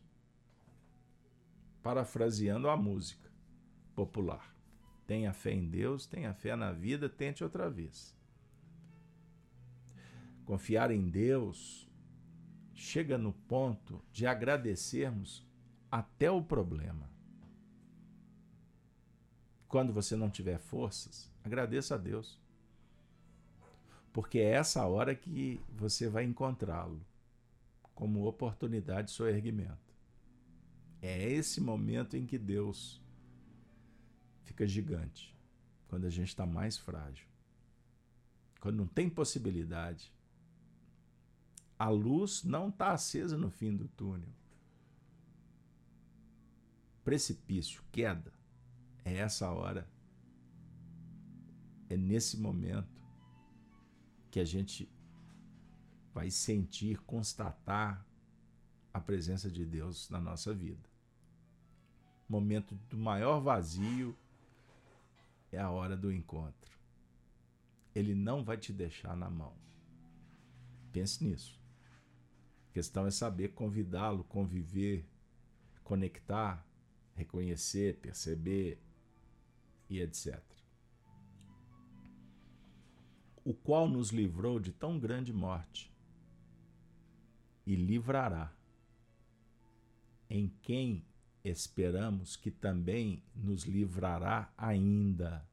Parafraseando 1.84 2.69
a 2.69 2.77
música 2.77 3.29
popular. 3.95 4.55
Tenha 5.05 5.34
fé 5.34 5.51
em 5.51 5.69
Deus, 5.69 6.05
tenha 6.05 6.34
fé 6.34 6.55
na 6.55 6.72
vida, 6.72 7.07
tente 7.07 7.43
outra 7.43 7.69
vez. 7.69 8.14
Confiar 10.46 10.92
em 10.92 11.10
Deus 11.10 11.90
chega 12.74 13.18
no 13.18 13.34
ponto 13.34 14.02
de 14.12 14.28
agradecermos 14.28 15.44
até 15.92 16.30
o 16.30 16.44
problema. 16.44 17.10
Quando 19.68 19.92
você 19.92 20.16
não 20.16 20.30
tiver 20.30 20.60
forças, 20.60 21.32
agradeça 21.44 21.96
a 21.96 21.98
Deus. 21.98 22.40
Porque 24.14 24.38
é 24.40 24.52
essa 24.52 24.86
hora 24.86 25.16
que 25.16 25.60
você 25.75 26.08
vai 26.08 26.24
encontrá-lo 26.24 27.02
como 27.96 28.28
oportunidade 28.28 29.08
de 29.08 29.14
seu 29.14 29.28
erguimento. 29.28 29.94
É 31.02 31.28
esse 31.30 31.60
momento 31.60 32.16
em 32.16 32.25
que 32.25 32.38
Deus 32.38 33.02
fica 34.44 34.68
gigante, 34.68 35.36
quando 35.88 36.06
a 36.06 36.10
gente 36.10 36.30
está 36.30 36.46
mais 36.46 36.78
frágil, 36.78 37.28
quando 38.60 38.78
não 38.78 38.88
tem 38.88 39.10
possibilidade. 39.10 40.14
A 41.86 41.89
luz 41.89 42.44
não 42.44 42.70
está 42.70 42.94
acesa 42.94 43.38
no 43.38 43.51
fim 43.51 43.75
do 43.75 43.88
túnel. 43.89 44.34
Precipício, 47.04 47.84
queda, 47.92 48.34
é 49.04 49.18
essa 49.18 49.51
hora, 49.51 49.88
é 51.88 51.96
nesse 51.96 52.39
momento 52.39 53.00
que 54.32 54.39
a 54.39 54.44
gente 54.44 54.92
vai 56.12 56.32
sentir, 56.32 57.00
constatar 57.04 58.04
a 58.92 59.00
presença 59.00 59.48
de 59.48 59.63
Deus 59.63 60.10
na 60.10 60.20
nossa 60.20 60.56
vida. 60.56 60.89
Momento 62.27 62.74
do 62.89 62.98
maior 62.98 63.39
vazio 63.42 64.18
é 65.51 65.60
a 65.60 65.70
hora 65.70 65.96
do 65.96 66.12
encontro. 66.12 66.80
Ele 67.94 68.15
não 68.15 68.44
vai 68.44 68.58
te 68.58 68.74
deixar 68.74 69.15
na 69.15 69.30
mão. 69.30 69.54
Pense 70.92 71.24
nisso. 71.24 71.63
A 72.75 72.84
questão 72.84 73.08
é 73.08 73.10
saber 73.12 73.53
convidá-lo, 73.53 74.25
conviver, 74.25 75.08
conectar, 75.82 76.67
reconhecer, 77.15 77.96
perceber 78.01 78.77
e 79.89 80.01
etc. 80.01 80.44
O 83.46 83.53
qual 83.53 83.88
nos 83.88 84.10
livrou 84.10 84.60
de 84.60 84.74
tão 84.74 85.00
grande 85.00 85.32
morte 85.32 85.89
e 87.65 87.77
livrará, 87.77 88.53
em 90.30 90.50
quem 90.62 91.06
esperamos 91.45 92.36
que 92.36 92.52
também 92.52 93.23
nos 93.34 93.63
livrará 93.63 94.54
ainda, 94.58 95.47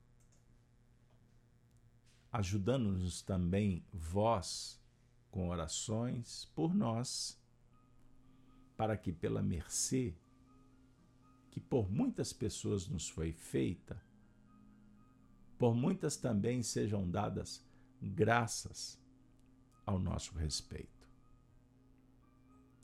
ajudando-nos 2.32 3.22
também 3.22 3.86
vós 3.92 4.81
com 5.32 5.48
orações 5.48 6.44
por 6.54 6.74
nós, 6.74 7.42
para 8.76 8.96
que 8.96 9.10
pela 9.10 9.42
mercê 9.42 10.14
que 11.50 11.58
por 11.58 11.90
muitas 11.90 12.32
pessoas 12.32 12.86
nos 12.86 13.08
foi 13.08 13.32
feita, 13.32 14.00
por 15.58 15.74
muitas 15.74 16.16
também 16.16 16.62
sejam 16.62 17.10
dadas 17.10 17.66
graças 18.00 19.00
ao 19.84 19.98
nosso 19.98 20.36
respeito. 20.36 21.08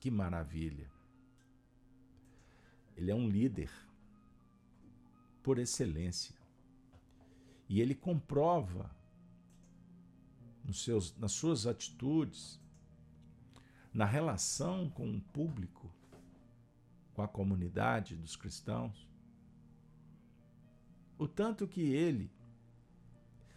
Que 0.00 0.11
maravilha! 0.11 0.90
Ele 2.96 3.11
é 3.11 3.14
um 3.14 3.28
líder 3.28 3.70
por 5.42 5.58
excelência. 5.58 6.34
E 7.68 7.80
ele 7.80 7.94
comprova 7.94 8.90
nos 10.68 10.85
seus, 10.85 11.16
nas 11.16 11.33
suas 11.33 11.66
atitudes, 11.66 12.61
na 13.92 14.04
relação 14.04 14.90
com 14.90 15.11
o 15.11 15.20
público, 15.20 15.90
com 17.14 17.22
a 17.22 17.26
comunidade 17.26 18.14
dos 18.14 18.37
cristãos, 18.37 19.09
o 21.18 21.26
tanto 21.26 21.66
que 21.66 21.81
ele 21.81 22.31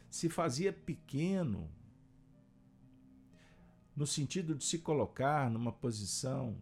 se 0.10 0.30
fazia 0.30 0.71
pequeno 0.71 1.69
no 3.95 4.08
sentido 4.08 4.56
de 4.56 4.63
se 4.63 4.80
colocar 4.80 5.50
numa 5.52 5.71
posição 5.71 6.60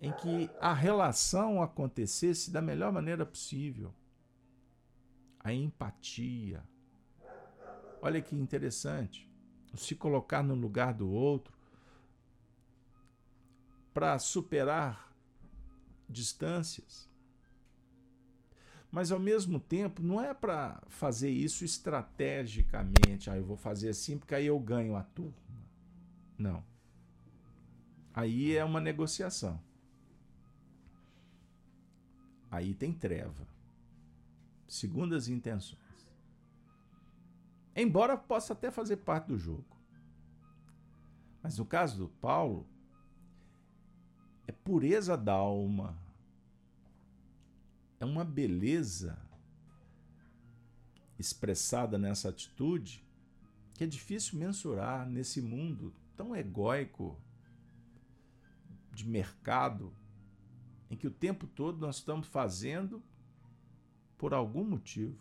em 0.00 0.10
que 0.12 0.50
a 0.60 0.72
relação 0.72 1.62
acontecesse 1.62 2.50
da 2.50 2.60
melhor 2.60 2.90
maneira 2.90 3.24
possível. 3.24 3.94
A 5.38 5.52
empatia. 5.52 6.64
Olha 8.02 8.20
que 8.20 8.36
interessante. 8.36 9.26
Se 9.74 9.94
colocar 9.94 10.42
no 10.42 10.54
lugar 10.54 10.92
do 10.92 11.08
outro 11.10 11.54
para 13.94 14.18
superar 14.18 15.16
distâncias. 16.06 17.08
Mas 18.90 19.10
ao 19.10 19.18
mesmo 19.18 19.58
tempo, 19.58 20.02
não 20.02 20.20
é 20.20 20.34
para 20.34 20.82
fazer 20.88 21.30
isso 21.30 21.64
estrategicamente. 21.64 23.30
Ah, 23.30 23.36
eu 23.38 23.44
vou 23.44 23.56
fazer 23.56 23.88
assim 23.88 24.18
porque 24.18 24.34
aí 24.34 24.44
eu 24.44 24.60
ganho 24.60 24.94
a 24.94 25.02
turma. 25.02 25.32
Não. 26.36 26.62
Aí 28.12 28.54
é 28.54 28.62
uma 28.62 28.80
negociação 28.80 29.58
aí 32.52 32.74
tem 32.74 32.92
treva. 32.92 33.48
Segundas 34.68 35.26
intenções. 35.26 35.81
Embora 37.74 38.16
possa 38.16 38.52
até 38.52 38.70
fazer 38.70 38.98
parte 38.98 39.28
do 39.28 39.38
jogo. 39.38 39.76
Mas 41.42 41.58
no 41.58 41.64
caso 41.64 41.98
do 41.98 42.08
Paulo, 42.08 42.66
é 44.46 44.52
pureza 44.52 45.16
da 45.16 45.32
alma. 45.32 45.98
É 47.98 48.04
uma 48.04 48.24
beleza 48.24 49.18
expressada 51.18 51.96
nessa 51.98 52.28
atitude 52.28 53.04
que 53.74 53.84
é 53.84 53.86
difícil 53.86 54.38
mensurar 54.38 55.08
nesse 55.08 55.40
mundo 55.40 55.94
tão 56.16 56.36
egóico 56.36 57.18
de 58.92 59.08
mercado 59.08 59.92
em 60.90 60.96
que 60.96 61.06
o 61.06 61.10
tempo 61.10 61.46
todo 61.46 61.78
nós 61.78 61.96
estamos 61.96 62.28
fazendo 62.28 63.02
por 64.18 64.34
algum 64.34 64.62
motivo, 64.62 65.18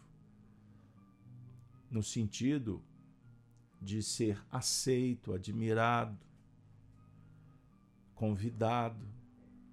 no 1.92 2.02
sentido 2.02 2.82
de 3.82 4.02
ser 4.02 4.42
aceito, 4.50 5.34
admirado, 5.34 6.18
convidado. 8.16 9.06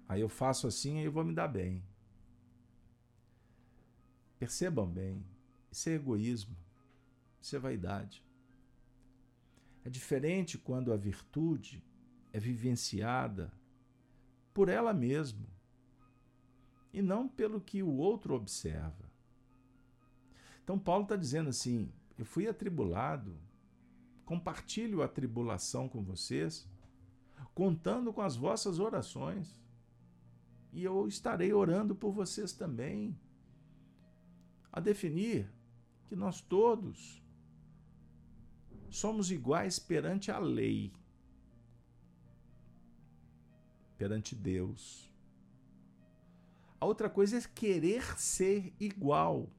Aí 0.07 0.19
eu 0.21 0.27
faço 0.27 0.67
assim 0.67 0.99
e 0.99 1.05
eu 1.05 1.11
vou 1.11 1.23
me 1.23 1.33
dar 1.33 1.47
bem. 1.47 1.81
Percebam 4.37 4.87
bem, 4.87 5.23
isso 5.71 5.89
é 5.89 5.93
egoísmo, 5.93 6.55
isso 7.41 7.55
é 7.55 7.59
vaidade. 7.59 8.23
É 9.85 9.89
diferente 9.89 10.57
quando 10.57 10.91
a 10.91 10.97
virtude 10.97 11.83
é 12.33 12.39
vivenciada 12.39 13.51
por 14.53 14.67
ela 14.67 14.93
mesma 14.93 15.47
e 16.91 17.01
não 17.01 17.27
pelo 17.27 17.61
que 17.61 17.81
o 17.83 17.95
outro 17.95 18.33
observa. 18.33 19.09
Então, 20.63 20.77
Paulo 20.77 21.03
está 21.03 21.15
dizendo 21.15 21.49
assim: 21.49 21.91
eu 22.19 22.25
fui 22.25 22.49
atribulado, 22.49 23.39
compartilho 24.25 25.01
a 25.01 25.07
tribulação 25.07 25.87
com 25.87 26.03
vocês, 26.03 26.69
contando 27.55 28.11
com 28.11 28.21
as 28.21 28.35
vossas 28.35 28.77
orações, 28.77 29.57
e 30.73 30.83
eu 30.83 31.07
estarei 31.07 31.53
orando 31.53 31.95
por 31.95 32.11
vocês 32.11 32.51
também. 32.51 33.17
A 34.69 34.81
definir 34.81 35.49
que 36.07 36.15
nós 36.15 36.41
todos 36.41 37.23
somos 38.89 39.31
iguais 39.31 39.79
perante 39.79 40.29
a 40.29 40.39
lei, 40.39 40.91
perante 43.97 44.35
Deus. 44.35 45.09
A 46.81 46.85
outra 46.85 47.09
coisa 47.09 47.37
é 47.37 47.41
querer 47.41 48.19
ser 48.19 48.73
igual 48.77 49.49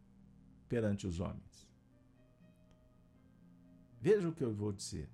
perante 0.68 1.06
os 1.06 1.20
homens. 1.20 1.49
Veja 4.00 4.28
o 4.28 4.32
que 4.32 4.42
eu 4.42 4.52
vou 4.52 4.72
dizer. 4.72 5.08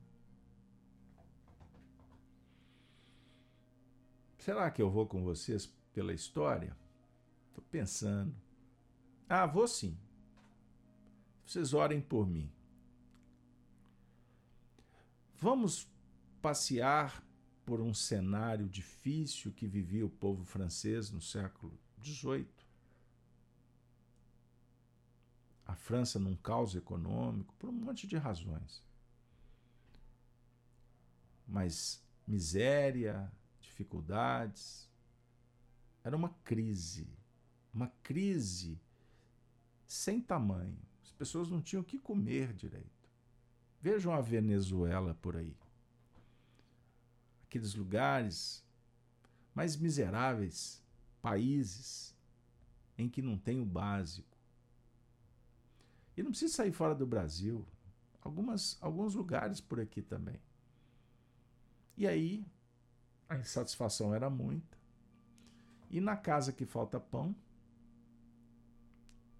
Será 4.39 4.71
que 4.71 4.81
eu 4.81 4.89
vou 4.89 5.07
com 5.07 5.25
vocês 5.25 5.67
pela 5.93 6.13
história? 6.13 6.77
Estou 7.49 7.65
pensando. 7.69 8.33
Ah, 9.29 9.45
vou 9.45 9.67
sim. 9.67 9.99
Vocês 11.45 11.75
orem 11.75 12.01
por 12.01 12.29
mim. 12.29 12.49
Vamos 15.35 15.89
passear 16.41 17.25
por 17.65 17.81
um 17.81 17.93
cenário 17.93 18.69
difícil 18.69 19.53
que 19.53 19.67
vivia 19.67 20.07
o 20.07 20.11
povo 20.11 20.45
francês 20.45 21.11
no 21.11 21.21
século 21.21 21.77
XVIII. 22.01 22.47
A 25.67 25.75
França 25.75 26.19
num 26.19 26.37
caos 26.37 26.75
econômico, 26.75 27.55
por 27.59 27.69
um 27.69 27.73
monte 27.73 28.07
de 28.07 28.17
razões. 28.17 28.83
Mas 31.47 32.03
miséria, 32.27 33.31
dificuldades. 33.61 34.89
Era 36.03 36.17
uma 36.17 36.31
crise, 36.45 37.09
uma 37.75 37.89
crise 38.03 38.81
sem 39.87 40.21
tamanho. 40.21 40.79
As 41.05 41.13
pessoas 41.13 41.49
não 41.49 41.61
tinham 41.61 41.83
o 41.83 41.85
que 41.85 41.99
comer 41.99 42.53
direito. 42.53 43.11
Vejam 43.81 44.13
a 44.13 44.21
Venezuela 44.21 45.15
por 45.21 45.37
aí. 45.37 45.57
Aqueles 47.45 47.75
lugares 47.75 48.65
mais 49.55 49.77
miseráveis, 49.77 50.83
países 51.23 52.15
em 52.99 53.09
que 53.09 53.23
não 53.23 53.39
tem 53.39 53.61
o 53.61 53.65
básico. 53.65 54.36
E 56.17 56.23
não 56.23 56.31
precisa 56.31 56.55
sair 56.55 56.73
fora 56.73 56.95
do 56.95 57.07
Brasil. 57.07 57.67
Algumas, 58.21 58.79
alguns 58.81 59.15
lugares 59.15 59.61
por 59.61 59.79
aqui 59.79 60.03
também. 60.03 60.41
E 61.97 62.07
aí, 62.07 62.45
a 63.29 63.37
insatisfação 63.37 64.15
era 64.15 64.31
muita. 64.31 64.77
E 65.91 66.01
na 66.01 66.17
casa 66.17 66.53
que 66.53 66.65
falta 66.65 66.99
pão, 66.99 67.35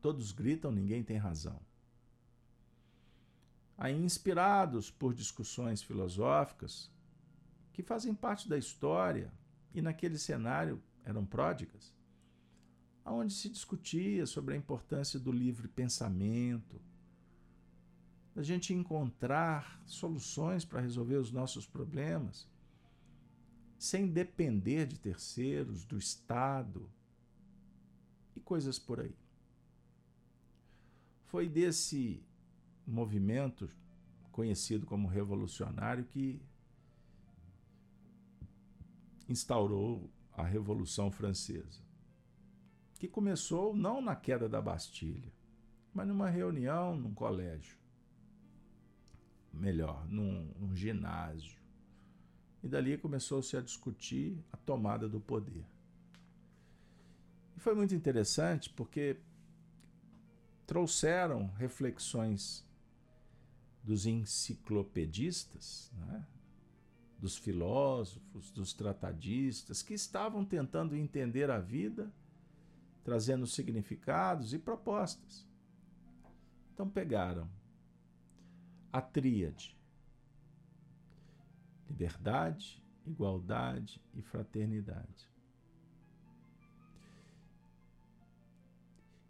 todos 0.01 0.33
gritam, 0.33 0.71
ninguém 0.71 1.03
tem 1.03 1.17
razão. 1.17 1.61
Aí, 3.77 3.95
inspirados 3.95 4.91
por 4.91 5.13
discussões 5.13 5.83
filosóficas 5.83 6.91
que 7.73 7.83
fazem 7.83 8.15
parte 8.15 8.49
da 8.49 8.57
história 8.57 9.33
e 9.75 9.83
naquele 9.83 10.19
cenário 10.19 10.83
eram 11.05 11.27
pródigas, 11.27 11.93
onde 13.13 13.33
se 13.33 13.49
discutia 13.49 14.27
sobre 14.27 14.55
a 14.55 14.57
importância 14.57 15.19
do 15.19 15.31
livre 15.31 15.69
pensamento, 15.69 16.81
da 18.35 18.43
gente 18.43 18.75
encontrar 18.75 19.81
soluções 19.87 20.65
para 20.65 20.81
resolver 20.81 21.17
os 21.17 21.31
nossos 21.31 21.67
problemas 21.67 22.47
sem 23.79 24.07
depender 24.09 24.87
de 24.87 24.99
terceiros, 24.99 25.85
do 25.85 25.99
Estado 25.99 26.89
e 28.35 28.41
coisas 28.41 28.79
por 28.79 29.01
aí. 29.01 29.15
Foi 31.27 31.49
desse 31.49 32.23
movimento 32.87 33.69
conhecido 34.33 34.87
como 34.87 35.09
revolucionário 35.09 36.05
que 36.05 36.41
instaurou 39.29 40.11
a 40.33 40.43
Revolução 40.43 41.11
Francesa, 41.11 41.81
que 42.99 43.09
começou 43.09 43.75
não 43.75 44.01
na 44.01 44.17
queda 44.17 44.49
da 44.49 44.61
Bastilha, 44.61 45.33
mas 45.93 46.07
numa 46.07 46.29
reunião 46.29 46.97
num 46.97 47.15
colégio, 47.15 47.77
melhor, 49.53 50.07
num, 50.09 50.53
num 50.59 50.77
ginásio 50.77 51.57
e 52.67 52.69
dali 52.69 52.99
começou-se 52.99 53.57
a 53.57 53.61
discutir 53.61 54.37
a 54.53 54.57
tomada 54.57 55.09
do 55.09 55.21
poder. 55.21 55.65
E 57.57 57.61
foi 57.61 57.77
muito 57.77 57.95
interessante 57.95 58.69
porque 58.71 59.17
trouxeram 60.67 61.47
reflexões 61.59 62.67
dos 63.85 64.05
enciclopedistas, 64.05 65.93
né? 65.95 66.27
dos 67.21 67.37
filósofos, 67.37 68.51
dos 68.51 68.73
tratadistas, 68.73 69.81
que 69.81 69.95
estavam 69.95 70.45
tentando 70.45 70.97
entender 70.97 71.51
a 71.51 71.61
vida, 71.61 72.13
trazendo 73.07 73.47
significados 73.47 74.53
e 74.53 74.59
propostas. 74.59 75.47
Então 76.75 76.91
pegaram 76.91 77.49
a 78.93 79.01
tríade 79.01 79.79
liberdade, 81.89 82.83
igualdade 83.07 84.03
e 84.13 84.21
fraternidade. 84.23 85.31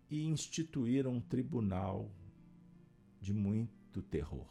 E 0.09 0.25
instituíram 0.25 1.13
um 1.13 1.21
tribunal 1.21 2.11
de 3.21 3.35
muito 3.35 4.01
terror 4.01 4.49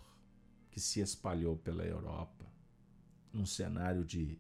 que 0.70 0.80
se 0.80 1.00
espalhou 1.00 1.58
pela 1.58 1.84
Europa 1.84 2.46
num 3.34 3.48
cenário 3.48 4.06
de 4.06 4.40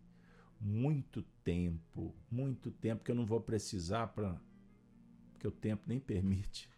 muito 0.61 1.23
tempo, 1.43 2.13
muito 2.29 2.69
tempo 2.69 3.03
que 3.03 3.09
eu 3.09 3.15
não 3.15 3.25
vou 3.25 3.41
precisar 3.41 4.09
para 4.09 4.39
porque 5.45 5.47
o 5.47 5.51
tempo 5.51 5.84
nem 5.88 5.99
permite 5.99 6.69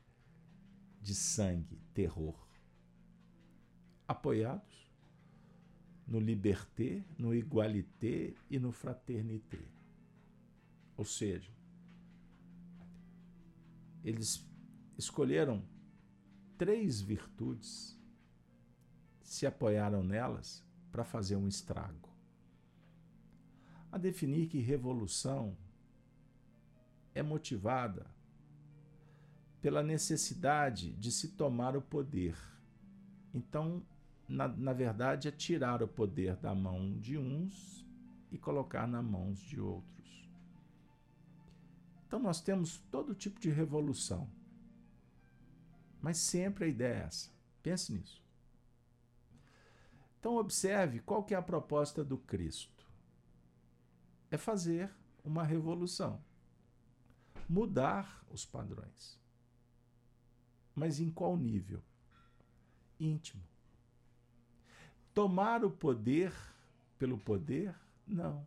de 1.02 1.16
sangue, 1.16 1.80
terror. 1.94 2.36
Apoiados 4.06 4.92
no 6.06 6.20
liberté, 6.20 7.04
no 7.18 7.34
igualité 7.34 8.34
e 8.50 8.60
no 8.60 8.72
fraternité. 8.72 9.62
Ou 10.98 11.06
seja, 11.06 11.52
eles 14.04 14.46
escolheram 14.98 15.64
três 16.58 17.00
virtudes, 17.00 17.98
se 19.22 19.46
apoiaram 19.46 20.04
nelas 20.04 20.64
para 20.92 21.04
fazer 21.06 21.36
um 21.36 21.48
estrago. 21.48 22.10
A 23.92 23.98
definir 23.98 24.48
que 24.48 24.60
revolução 24.60 25.56
é 27.14 27.22
motivada 27.22 28.17
pela 29.68 29.84
necessidade 29.84 30.94
de 30.94 31.12
se 31.12 31.28
tomar 31.28 31.76
o 31.76 31.82
poder. 31.82 32.38
Então, 33.34 33.84
na, 34.26 34.48
na 34.48 34.72
verdade, 34.72 35.28
é 35.28 35.32
tirar 35.32 35.84
o 35.84 35.88
poder 35.90 36.38
da 36.38 36.56
mão 36.56 36.98
de 36.98 37.18
uns 37.18 37.86
e 38.32 38.38
colocar 38.38 38.88
nas 38.88 39.04
mãos 39.04 39.42
de 39.42 39.60
outros. 39.60 40.30
Então, 42.08 42.18
nós 42.18 42.40
temos 42.40 42.78
todo 42.90 43.14
tipo 43.14 43.42
de 43.42 43.50
revolução. 43.50 44.30
Mas 46.02 46.16
sempre 46.18 46.64
a 46.64 46.68
ideia 46.70 47.02
é 47.02 47.06
essa. 47.06 47.30
Pense 47.62 47.92
nisso. 47.92 48.24
Então, 50.18 50.38
observe 50.38 51.02
qual 51.02 51.26
que 51.26 51.34
é 51.34 51.38
a 51.38 51.42
proposta 51.42 52.06
do 52.06 52.18
Cristo. 52.18 52.88
É 54.32 54.38
fazer 54.38 54.90
uma 55.26 55.44
revolução. 55.44 56.24
Mudar 57.50 58.24
os 58.32 58.46
padrões. 58.46 59.27
Mas 60.78 61.00
em 61.00 61.10
qual 61.10 61.36
nível? 61.36 61.82
Íntimo. 63.00 63.42
Tomar 65.12 65.66
o 65.66 65.72
poder 65.72 66.32
pelo 67.00 67.18
poder? 67.18 67.76
Não. 68.06 68.46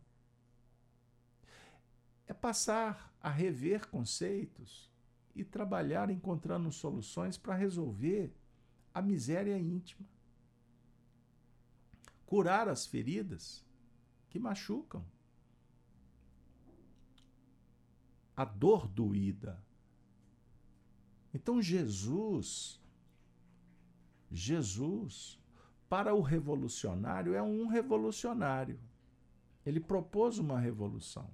É 2.25 2.33
passar 2.33 3.13
a 3.21 3.29
rever 3.29 3.89
conceitos 3.89 4.89
e 5.35 5.43
trabalhar 5.43 6.09
encontrando 6.09 6.71
soluções 6.71 7.37
para 7.37 7.53
resolver 7.53 8.33
a 8.93 9.01
miséria 9.01 9.59
íntima. 9.59 10.07
Curar 12.25 12.69
as 12.69 12.85
feridas 12.85 13.61
que 14.29 14.39
machucam. 14.39 15.05
A 18.37 18.45
dor 18.45 18.87
doída. 18.87 19.61
Então 21.33 21.61
Jesus, 21.61 22.79
Jesus 24.31 25.39
para 25.91 26.13
o 26.15 26.21
revolucionário, 26.21 27.33
é 27.33 27.41
um 27.41 27.67
revolucionário. 27.67 28.79
Ele 29.65 29.79
propôs 29.79 30.37
uma 30.39 30.57
revolução. 30.57 31.29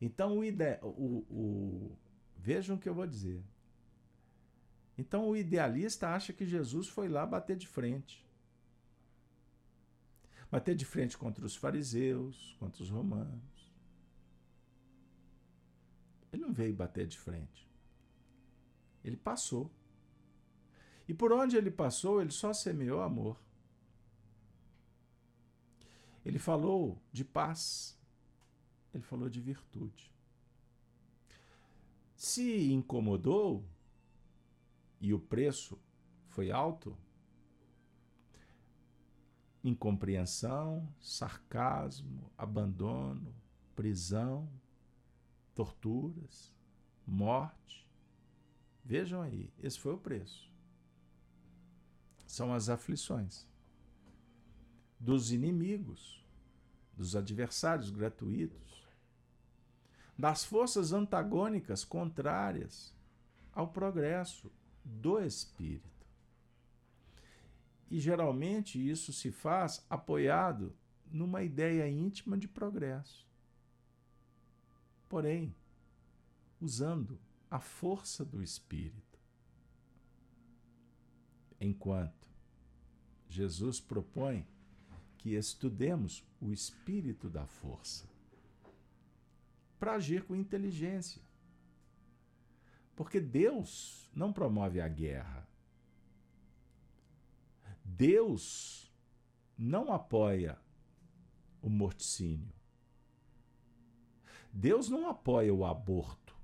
Então, 0.00 0.38
o, 0.38 0.44
ide... 0.44 0.80
o, 0.82 1.24
o... 1.30 1.96
vejam 2.36 2.74
o 2.74 2.78
que 2.80 2.88
eu 2.88 2.94
vou 2.94 3.06
dizer. 3.06 3.40
Então, 4.98 5.28
o 5.28 5.36
idealista 5.36 6.08
acha 6.08 6.32
que 6.32 6.44
Jesus 6.44 6.88
foi 6.88 7.08
lá 7.08 7.24
bater 7.24 7.56
de 7.56 7.68
frente. 7.68 8.26
bater 10.50 10.74
de 10.74 10.84
frente 10.84 11.16
contra 11.16 11.46
os 11.46 11.54
fariseus, 11.54 12.56
contra 12.58 12.82
os 12.82 12.90
romanos. 12.90 13.55
Ele 16.32 16.42
não 16.42 16.52
veio 16.52 16.74
bater 16.74 17.06
de 17.06 17.18
frente. 17.18 17.68
Ele 19.04 19.16
passou. 19.16 19.70
E 21.08 21.14
por 21.14 21.32
onde 21.32 21.56
ele 21.56 21.70
passou, 21.70 22.20
ele 22.20 22.32
só 22.32 22.52
semeou 22.52 23.00
amor. 23.02 23.40
Ele 26.24 26.38
falou 26.38 27.00
de 27.12 27.24
paz. 27.24 27.96
Ele 28.92 29.04
falou 29.04 29.28
de 29.28 29.40
virtude. 29.40 30.12
Se 32.16 32.72
incomodou 32.72 33.64
e 35.00 35.12
o 35.12 35.20
preço 35.20 35.78
foi 36.28 36.50
alto, 36.50 36.96
incompreensão, 39.62 40.88
sarcasmo, 41.00 42.30
abandono, 42.36 43.34
prisão, 43.74 44.48
torturas, 45.56 46.52
morte. 47.06 47.90
Vejam 48.84 49.22
aí, 49.22 49.50
esse 49.58 49.80
foi 49.80 49.94
o 49.94 49.98
preço. 49.98 50.52
São 52.26 52.52
as 52.52 52.68
aflições 52.68 53.48
dos 55.00 55.32
inimigos, 55.32 56.22
dos 56.94 57.16
adversários 57.16 57.90
gratuitos, 57.90 58.86
das 60.16 60.44
forças 60.44 60.92
antagônicas 60.92 61.84
contrárias 61.84 62.94
ao 63.52 63.68
progresso 63.68 64.52
do 64.84 65.18
espírito. 65.18 66.06
E 67.90 67.98
geralmente 67.98 68.78
isso 68.78 69.12
se 69.12 69.30
faz 69.30 69.84
apoiado 69.88 70.76
numa 71.10 71.42
ideia 71.42 71.88
íntima 71.88 72.36
de 72.36 72.46
progresso. 72.46 73.25
Porém, 75.08 75.54
usando 76.60 77.18
a 77.50 77.60
força 77.60 78.24
do 78.24 78.42
espírito. 78.42 79.18
Enquanto 81.60 82.28
Jesus 83.28 83.80
propõe 83.80 84.46
que 85.18 85.34
estudemos 85.34 86.24
o 86.40 86.52
espírito 86.52 87.28
da 87.28 87.46
força 87.46 88.06
para 89.78 89.94
agir 89.94 90.24
com 90.24 90.34
inteligência. 90.34 91.22
Porque 92.94 93.20
Deus 93.20 94.10
não 94.14 94.32
promove 94.32 94.80
a 94.80 94.88
guerra. 94.88 95.46
Deus 97.84 98.90
não 99.56 99.92
apoia 99.92 100.58
o 101.60 101.68
morticínio. 101.68 102.55
Deus 104.58 104.88
não 104.88 105.06
apoia 105.06 105.52
o 105.52 105.66
aborto. 105.66 106.34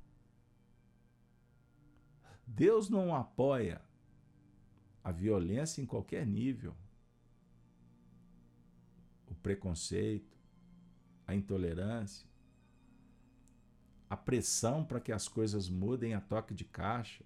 Deus 2.46 2.90
não 2.90 3.14
apoia 3.14 3.80
a 5.02 5.10
violência 5.10 5.80
em 5.80 5.86
qualquer 5.86 6.26
nível. 6.26 6.76
O 9.26 9.34
preconceito, 9.34 10.38
a 11.26 11.34
intolerância, 11.34 12.28
a 14.10 14.16
pressão 14.16 14.84
para 14.84 15.00
que 15.00 15.10
as 15.10 15.26
coisas 15.26 15.70
mudem 15.70 16.12
a 16.12 16.20
toque 16.20 16.52
de 16.52 16.66
caixa. 16.66 17.24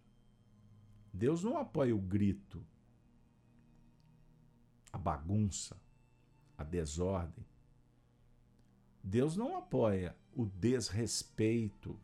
Deus 1.13 1.43
não 1.43 1.59
apoia 1.59 1.97
o 1.97 2.01
grito, 2.01 2.65
a 4.93 4.99
bagunça, 4.99 5.77
a 6.57 6.63
desordem. 6.63 7.45
Deus 9.09 9.37
não 9.37 9.57
apoia 9.57 10.17
o 10.35 10.45
desrespeito. 10.45 11.97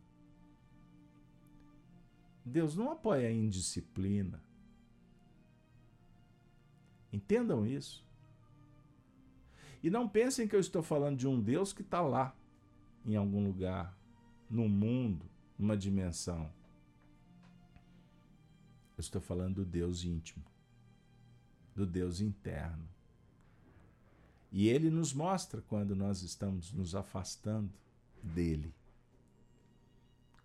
Deus 2.45 2.75
não 2.75 2.91
apoia 2.91 3.27
a 3.27 3.31
indisciplina. 3.31 4.41
Entendam 7.11 7.67
isso. 7.67 8.03
E 9.83 9.89
não 9.89 10.07
pensem 10.07 10.47
que 10.47 10.55
eu 10.55 10.59
estou 10.59 10.81
falando 10.81 11.17
de 11.17 11.27
um 11.27 11.39
Deus 11.41 11.73
que 11.73 11.81
está 11.81 12.01
lá, 12.01 12.33
em 13.05 13.17
algum 13.17 13.45
lugar, 13.45 13.95
no 14.49 14.69
mundo, 14.69 15.25
numa 15.59 15.75
dimensão. 15.75 16.49
Eu 18.97 19.01
estou 19.01 19.19
falando 19.19 19.55
do 19.55 19.65
Deus 19.65 20.05
íntimo 20.05 20.43
do 21.75 21.85
Deus 21.85 22.21
interno. 22.21 22.87
E 24.53 24.69
ele 24.69 24.91
nos 24.91 25.15
mostra 25.15 25.63
quando 25.63 25.95
nós 25.95 26.21
estamos 26.21 26.71
nos 26.71 26.93
afastando 26.93 27.73
dele. 28.21 28.71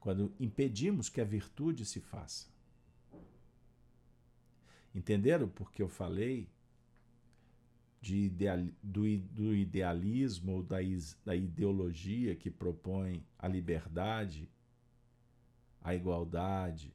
Quando 0.01 0.33
impedimos 0.41 1.11
que 1.11 1.21
a 1.21 1.25
virtude 1.25 1.85
se 1.85 2.01
faça. 2.01 2.49
Entenderam 4.95 5.47
porque 5.47 5.83
eu 5.83 5.91
falei 5.91 6.49
de 8.01 8.17
ideal, 8.17 8.59
do, 8.83 9.19
do 9.19 9.55
idealismo 9.55 10.53
ou 10.53 10.63
da, 10.63 10.79
da 11.23 11.37
ideologia 11.37 12.35
que 12.35 12.51
propõe 12.51 13.23
a 13.39 13.47
liberdade, 13.47 14.49
a 15.83 15.95
igualdade, 15.95 16.95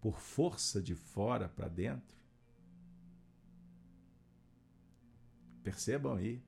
por 0.00 0.18
força 0.18 0.80
de 0.80 0.94
fora 0.94 1.50
para 1.50 1.68
dentro? 1.68 2.19
Percebam 5.70 6.14
aí. 6.16 6.42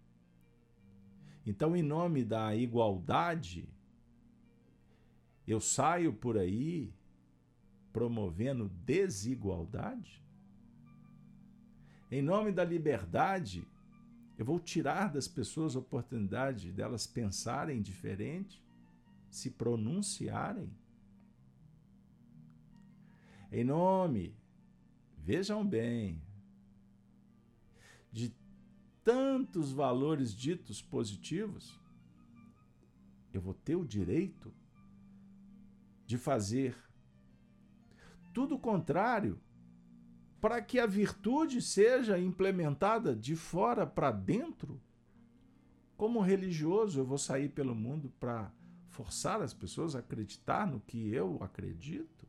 Então, 1.46 1.76
em 1.76 1.82
nome 1.82 2.24
da 2.24 2.56
igualdade, 2.56 3.68
eu 5.46 5.60
saio 5.60 6.12
por 6.12 6.36
aí 6.36 6.92
promovendo 7.92 8.68
desigualdade? 8.84 10.20
Em 12.10 12.20
nome 12.20 12.50
da 12.50 12.64
liberdade, 12.64 13.64
eu 14.36 14.44
vou 14.44 14.58
tirar 14.58 15.12
das 15.12 15.28
pessoas 15.28 15.76
a 15.76 15.78
oportunidade 15.78 16.72
delas 16.72 17.06
pensarem 17.06 17.80
diferente, 17.80 18.60
se 19.30 19.52
pronunciarem? 19.52 20.68
Em 23.52 23.62
nome, 23.62 24.34
vejam 25.16 25.64
bem, 25.64 26.20
de 28.10 28.41
tantos 29.04 29.72
valores 29.72 30.34
ditos 30.34 30.80
positivos, 30.80 31.78
eu 33.32 33.40
vou 33.40 33.54
ter 33.54 33.76
o 33.76 33.84
direito 33.84 34.52
de 36.06 36.18
fazer 36.18 36.76
tudo 38.32 38.56
o 38.56 38.58
contrário 38.58 39.40
para 40.40 40.60
que 40.60 40.78
a 40.78 40.86
virtude 40.86 41.62
seja 41.62 42.18
implementada 42.18 43.14
de 43.14 43.36
fora 43.36 43.86
para 43.86 44.10
dentro? 44.10 44.80
Como 45.96 46.20
religioso, 46.20 46.98
eu 46.98 47.04
vou 47.04 47.18
sair 47.18 47.48
pelo 47.48 47.74
mundo 47.74 48.12
para 48.18 48.52
forçar 48.88 49.40
as 49.40 49.54
pessoas 49.54 49.94
a 49.94 50.00
acreditar 50.00 50.66
no 50.66 50.80
que 50.80 51.12
eu 51.14 51.38
acredito? 51.40 52.26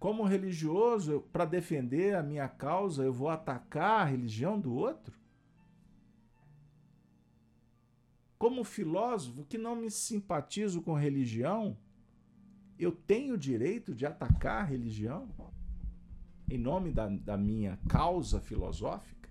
Como 0.00 0.24
religioso, 0.24 1.20
para 1.30 1.44
defender 1.44 2.16
a 2.16 2.22
minha 2.22 2.48
causa, 2.48 3.04
eu 3.04 3.12
vou 3.12 3.28
atacar 3.28 4.00
a 4.00 4.04
religião 4.04 4.58
do 4.58 4.72
outro? 4.72 5.14
Como 8.38 8.64
filósofo 8.64 9.44
que 9.44 9.58
não 9.58 9.76
me 9.76 9.90
simpatizo 9.90 10.80
com 10.80 10.94
religião, 10.94 11.76
eu 12.78 12.90
tenho 12.90 13.34
o 13.34 13.38
direito 13.38 13.94
de 13.94 14.06
atacar 14.06 14.62
a 14.62 14.66
religião 14.66 15.28
em 16.48 16.56
nome 16.56 16.90
da, 16.90 17.06
da 17.06 17.36
minha 17.36 17.78
causa 17.86 18.40
filosófica? 18.40 19.28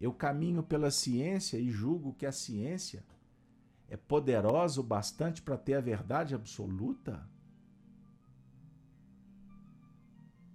Eu 0.00 0.12
caminho 0.12 0.62
pela 0.62 0.92
ciência 0.92 1.58
e 1.58 1.68
julgo 1.68 2.14
que 2.14 2.24
a 2.24 2.30
ciência 2.30 3.04
é 3.88 3.96
poderosa 3.96 4.80
o 4.80 4.84
bastante 4.84 5.40
para 5.40 5.56
ter 5.56 5.74
a 5.74 5.80
verdade 5.80 6.34
absoluta? 6.34 7.28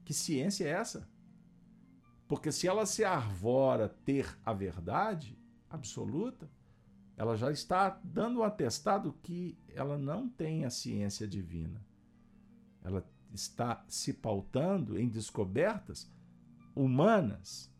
Que 0.03 0.13
ciência 0.13 0.65
é 0.65 0.69
essa? 0.69 1.09
Porque 2.27 2.51
se 2.51 2.67
ela 2.67 2.85
se 2.85 3.03
arvora 3.03 3.89
ter 3.89 4.37
a 4.45 4.53
verdade 4.53 5.37
absoluta, 5.69 6.49
ela 7.15 7.37
já 7.37 7.51
está 7.51 7.99
dando 8.03 8.39
um 8.39 8.43
atestado 8.43 9.13
que 9.21 9.57
ela 9.69 9.97
não 9.97 10.27
tem 10.27 10.65
a 10.65 10.69
ciência 10.69 11.27
divina. 11.27 11.85
Ela 12.83 13.05
está 13.33 13.83
se 13.87 14.13
pautando 14.13 14.99
em 14.99 15.07
descobertas 15.07 16.11
humanas 16.75 17.70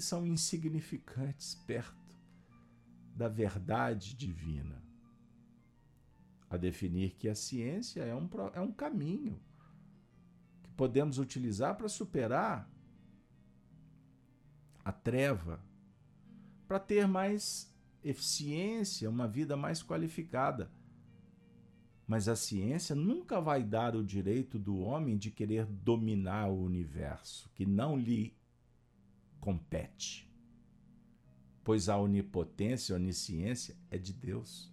que 0.00 0.06
são 0.06 0.26
insignificantes 0.26 1.54
perto 1.54 2.16
da 3.14 3.28
verdade 3.28 4.16
divina. 4.16 4.82
a 6.48 6.56
definir 6.56 7.10
que 7.16 7.28
a 7.28 7.34
ciência 7.34 8.00
é 8.00 8.14
um, 8.14 8.28
é 8.54 8.60
um 8.60 8.72
caminho 8.72 9.38
que 10.62 10.70
podemos 10.70 11.18
utilizar 11.18 11.76
para 11.76 11.88
superar 11.88 12.68
a 14.82 14.90
treva, 14.90 15.62
para 16.66 16.80
ter 16.80 17.06
mais 17.06 17.72
eficiência, 18.02 19.08
uma 19.08 19.28
vida 19.28 19.56
mais 19.56 19.80
qualificada. 19.82 20.72
Mas 22.06 22.26
a 22.26 22.34
ciência 22.34 22.96
nunca 22.96 23.40
vai 23.40 23.62
dar 23.62 23.94
o 23.94 24.02
direito 24.02 24.58
do 24.58 24.78
homem 24.78 25.16
de 25.16 25.30
querer 25.30 25.66
dominar 25.66 26.48
o 26.48 26.60
universo, 26.60 27.48
que 27.54 27.64
não 27.64 27.96
lhe 27.96 28.39
compete. 29.40 30.28
Pois 31.64 31.88
a 31.88 31.96
onipotência, 31.96 32.94
a 32.94 32.98
onisciência 32.98 33.76
é 33.90 33.98
de 33.98 34.12
Deus. 34.12 34.72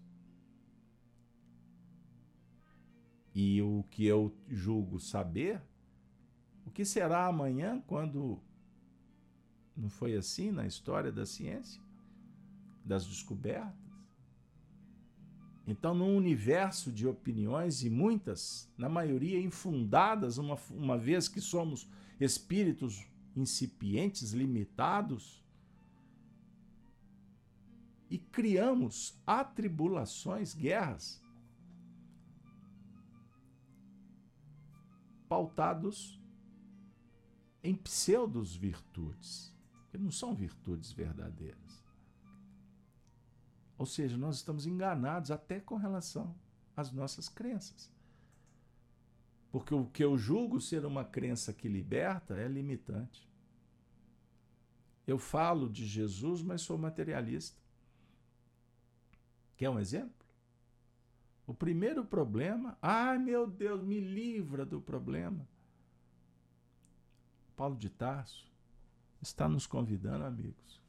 E 3.34 3.62
o 3.62 3.84
que 3.92 4.06
eu 4.06 4.36
julgo 4.50 5.00
saber, 5.00 5.62
o 6.66 6.72
que 6.72 6.84
será 6.84 7.28
amanhã 7.28 7.82
quando 7.86 8.42
não 9.76 9.90
foi 9.90 10.16
assim 10.16 10.52
na 10.52 10.66
história 10.66 11.12
da 11.12 11.26
ciência, 11.26 11.82
das 12.84 13.06
descobertas? 13.06 13.88
Então, 15.68 15.94
num 15.94 16.16
universo 16.16 16.92
de 16.92 17.06
opiniões, 17.06 17.84
e 17.84 17.90
muitas, 17.90 18.72
na 18.78 18.88
maioria 18.88 19.38
infundadas, 19.38 20.38
uma, 20.38 20.58
uma 20.72 20.98
vez 20.98 21.28
que 21.28 21.42
somos 21.42 21.90
espíritos 22.20 23.06
incipientes, 23.38 24.32
limitados, 24.32 25.44
e 28.10 28.18
criamos 28.18 29.22
atribulações, 29.26 30.54
guerras, 30.54 31.22
pautados 35.28 36.18
em 37.62 37.76
pseudos 37.76 38.56
virtudes, 38.56 39.54
que 39.92 39.98
não 39.98 40.10
são 40.10 40.34
virtudes 40.34 40.92
verdadeiras. 40.92 41.86
Ou 43.78 43.86
seja, 43.86 44.18
nós 44.18 44.38
estamos 44.38 44.66
enganados 44.66 45.30
até 45.30 45.60
com 45.60 45.76
relação 45.76 46.34
às 46.76 46.92
nossas 46.92 47.30
crenças. 47.30 47.92
Porque 49.52 49.74
o 49.74 49.86
que 49.86 50.04
eu 50.04 50.18
julgo 50.18 50.60
ser 50.60 50.86
uma 50.86 51.04
crença 51.04 51.54
que 51.54 51.68
liberta 51.68 52.36
é 52.36 52.48
limitante. 52.48 53.27
Eu 55.08 55.18
falo 55.18 55.70
de 55.70 55.88
Jesus, 55.88 56.42
mas 56.42 56.62
sou 56.62 56.78
materialista. 56.78 57.58
Quer 59.56 59.70
um 59.70 59.80
exemplo? 59.80 60.28
O 61.48 61.54
primeiro 61.54 62.04
problema, 62.04 62.78
ai 62.82 63.18
meu 63.18 63.48
Deus, 63.48 63.82
me 63.82 64.02
livra 64.02 64.66
do 64.66 64.82
problema. 64.82 65.48
Paulo 67.56 67.78
de 67.78 67.90
Tarso 67.90 68.52
está 69.22 69.48
nos 69.48 69.66
convidando, 69.66 70.26
amigos, 70.26 70.82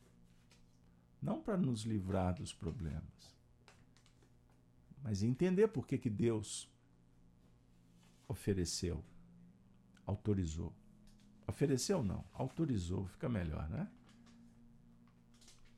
não 1.22 1.40
para 1.40 1.56
nos 1.56 1.82
livrar 1.82 2.34
dos 2.34 2.52
problemas, 2.52 3.36
mas 5.02 5.22
entender 5.22 5.68
por 5.68 5.86
que, 5.86 5.96
que 5.96 6.10
Deus 6.10 6.68
ofereceu, 8.26 9.02
autorizou. 10.04 10.74
Ofereceu 11.46 12.02
não, 12.02 12.24
autorizou, 12.34 13.06
fica 13.06 13.28
melhor, 13.28 13.66
né? 13.70 13.88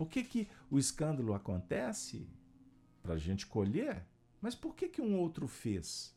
Por 0.01 0.09
que, 0.09 0.25
que 0.25 0.49
o 0.71 0.79
escândalo 0.79 1.35
acontece? 1.35 2.27
Para 3.03 3.15
a 3.15 3.19
gente 3.19 3.47
colher 3.47 4.07
mas 4.41 4.55
por 4.55 4.75
que, 4.75 4.89
que 4.89 5.03
um 5.03 5.19
outro 5.19 5.47
fez? 5.47 6.17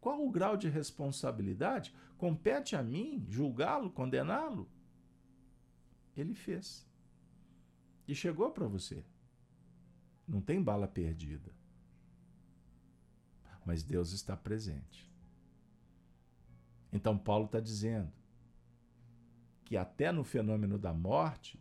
Qual 0.00 0.26
o 0.26 0.30
grau 0.30 0.56
de 0.56 0.68
responsabilidade? 0.68 1.94
Compete 2.18 2.76
a 2.76 2.82
mim 2.82 3.24
julgá-lo, 3.28 3.90
condená-lo? 3.90 4.68
Ele 6.16 6.34
fez. 6.34 6.86
E 8.06 8.14
chegou 8.14 8.50
para 8.50 8.66
você. 8.66 9.04
Não 10.26 10.40
tem 10.40 10.62
bala 10.62 10.86
perdida. 10.86 11.54
Mas 13.64 13.82
Deus 13.82 14.12
está 14.12 14.36
presente. 14.36 15.10
Então, 16.92 17.16
Paulo 17.16 17.46
está 17.46 17.60
dizendo 17.60 18.12
que 19.70 19.76
até 19.76 20.10
no 20.10 20.24
fenômeno 20.24 20.76
da 20.76 20.92
morte, 20.92 21.56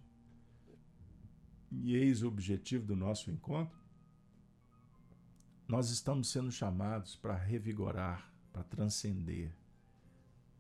e 1.72 1.96
eis 1.96 2.24
o 2.24 2.28
objetivo 2.28 2.84
do 2.84 2.96
nosso 2.96 3.30
encontro, 3.30 3.78
nós 5.68 5.92
estamos 5.92 6.32
sendo 6.32 6.52
chamados 6.52 7.16
para 7.16 7.36
revigorar, 7.36 8.34
para 8.52 8.64
transcender, 8.64 9.56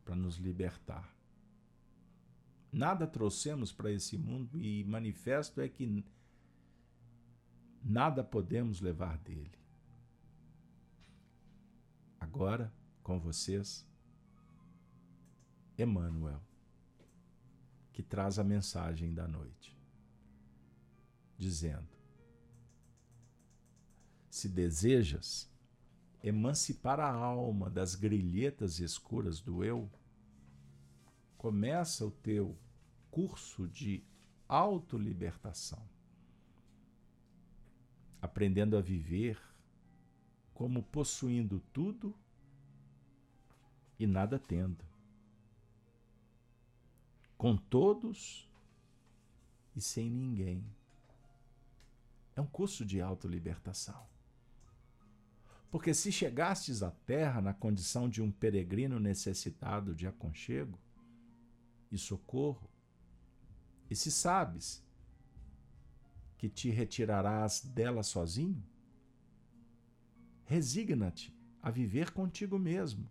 para 0.06 0.16
nos 0.16 0.36
libertar. 0.36 1.12
Nada 2.72 3.08
trouxemos 3.08 3.72
para 3.72 3.92
esse 3.92 4.16
mundo 4.16 4.62
e 4.62 4.84
manifesto 4.84 5.60
é 5.60 5.68
que 5.68 6.06
nada 7.84 8.24
podemos 8.24 8.80
levar 8.80 9.18
dele. 9.18 9.58
Agora, 12.20 12.72
com 13.02 13.20
vocês, 13.20 13.90
Emmanuel, 15.76 16.48
que 18.00 18.04
traz 18.04 18.40
a 18.40 18.46
mensagem 18.46 19.14
da 19.14 19.28
noite 19.28 19.78
dizendo: 21.38 21.90
Se 24.30 24.48
desejas 24.48 25.52
emancipar 26.24 27.02
a 27.02 27.12
alma 27.12 27.70
das 27.70 27.96
grilhetas 27.96 28.80
escuras 28.80 29.42
do 29.42 29.66
eu, 29.66 29.92
começa 31.38 32.06
o 32.06 32.12
teu 32.12 32.58
curso 33.12 33.68
de 33.68 34.02
autolibertação, 34.48 35.86
aprendendo 38.22 38.78
a 38.78 38.82
viver 38.82 39.38
como 40.54 40.84
possuindo 40.84 41.60
tudo 41.74 42.16
e 44.00 44.08
nada 44.08 44.40
tendo, 44.40 44.89
com 47.40 47.56
todos 47.56 48.52
e 49.74 49.80
sem 49.80 50.10
ninguém 50.12 50.62
é 52.36 52.42
um 52.42 52.46
curso 52.46 52.86
de 52.86 53.02
autolibertação. 53.02 54.06
Porque 55.72 55.94
se 55.94 56.12
chegastes 56.12 56.84
à 56.84 56.92
terra 56.92 57.40
na 57.40 57.54
condição 57.54 58.10
de 58.10 58.22
um 58.22 58.30
peregrino 58.30 59.00
necessitado 59.00 59.96
de 59.96 60.06
aconchego 60.06 60.78
e 61.90 61.98
socorro, 61.98 62.70
e 63.90 63.96
se 63.96 64.12
sabes 64.12 64.84
que 66.38 66.50
te 66.50 66.70
retirarás 66.70 67.62
dela 67.62 68.04
sozinho, 68.04 68.62
resigna-te 70.44 71.34
a 71.62 71.72
viver 71.72 72.12
contigo 72.12 72.60
mesmo, 72.60 73.10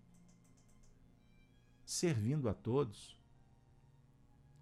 servindo 1.87 2.47
a 2.47 2.53
todos, 2.53 3.18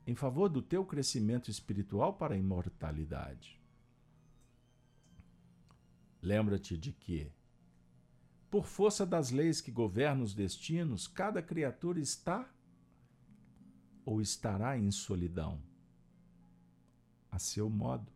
em 0.07 0.15
favor 0.15 0.49
do 0.49 0.63
teu 0.63 0.85
crescimento 0.85 1.51
espiritual 1.51 2.15
para 2.15 2.35
a 2.35 2.39
imortalidade. 2.39 3.61
Lembra-te 6.23 6.77
de 6.79 6.93
que, 6.93 7.33
por 8.49 8.67
força 8.67 9.05
das 9.05 9.31
leis 9.31 9.61
que 9.61 9.73
governam 9.73 10.23
os 10.23 10.35
destinos, 10.35 11.09
cada 11.09 11.43
criatura 11.43 12.01
está 12.01 12.49
ou 14.05 14.21
estará 14.21 14.79
em 14.79 14.91
solidão, 14.93 15.61
a 17.31 17.39
seu 17.39 17.69
modo, 17.69 18.13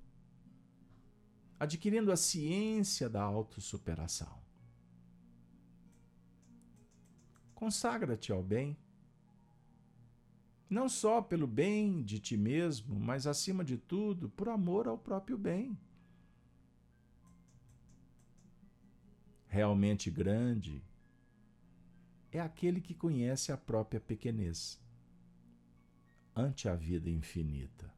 adquirindo 1.59 2.12
a 2.12 2.16
ciência 2.16 3.09
da 3.09 3.22
autossuperação. 3.22 4.41
Consagra-te 7.55 8.32
ao 8.32 8.43
bem, 8.43 8.78
não 10.71 10.89
só 10.89 11.21
pelo 11.21 11.47
bem 11.47 12.03
de 12.03 12.18
ti 12.18 12.37
mesmo, 12.37 12.99
mas 12.99 13.27
acima 13.27 13.62
de 13.62 13.77
tudo, 13.77 14.31
por 14.31 14.49
amor 14.49 14.89
ao 14.89 14.97
próprio 14.97 15.37
bem. 15.37 15.77
realmente 19.51 20.09
grande 20.12 20.81
é 22.31 22.39
aquele 22.39 22.81
que 22.81 22.95
conhece 22.95 23.51
a 23.51 23.57
própria 23.57 24.01
pequenez 24.01 24.81
ante 26.35 26.68
a 26.68 26.77
vida 26.77 27.11
infinita. 27.11 27.93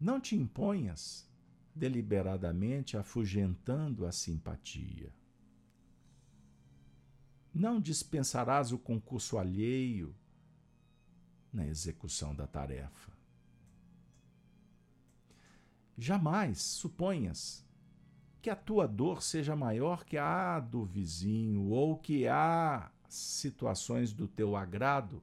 Não 0.00 0.18
te 0.18 0.34
imponhas 0.34 1.30
deliberadamente 1.74 2.96
afugentando 2.96 4.06
a 4.06 4.10
simpatia. 4.10 5.12
Não 7.58 7.80
dispensarás 7.80 8.70
o 8.70 8.78
concurso 8.78 9.36
alheio 9.36 10.14
na 11.52 11.66
execução 11.66 12.32
da 12.32 12.46
tarefa. 12.46 13.10
Jamais 15.96 16.62
suponhas 16.62 17.66
que 18.40 18.48
a 18.48 18.54
tua 18.54 18.86
dor 18.86 19.24
seja 19.24 19.56
maior 19.56 20.04
que 20.04 20.16
a 20.16 20.60
do 20.60 20.84
vizinho 20.84 21.70
ou 21.70 21.98
que 21.98 22.28
há 22.28 22.92
situações 23.08 24.12
do 24.12 24.28
teu 24.28 24.54
agrado 24.54 25.20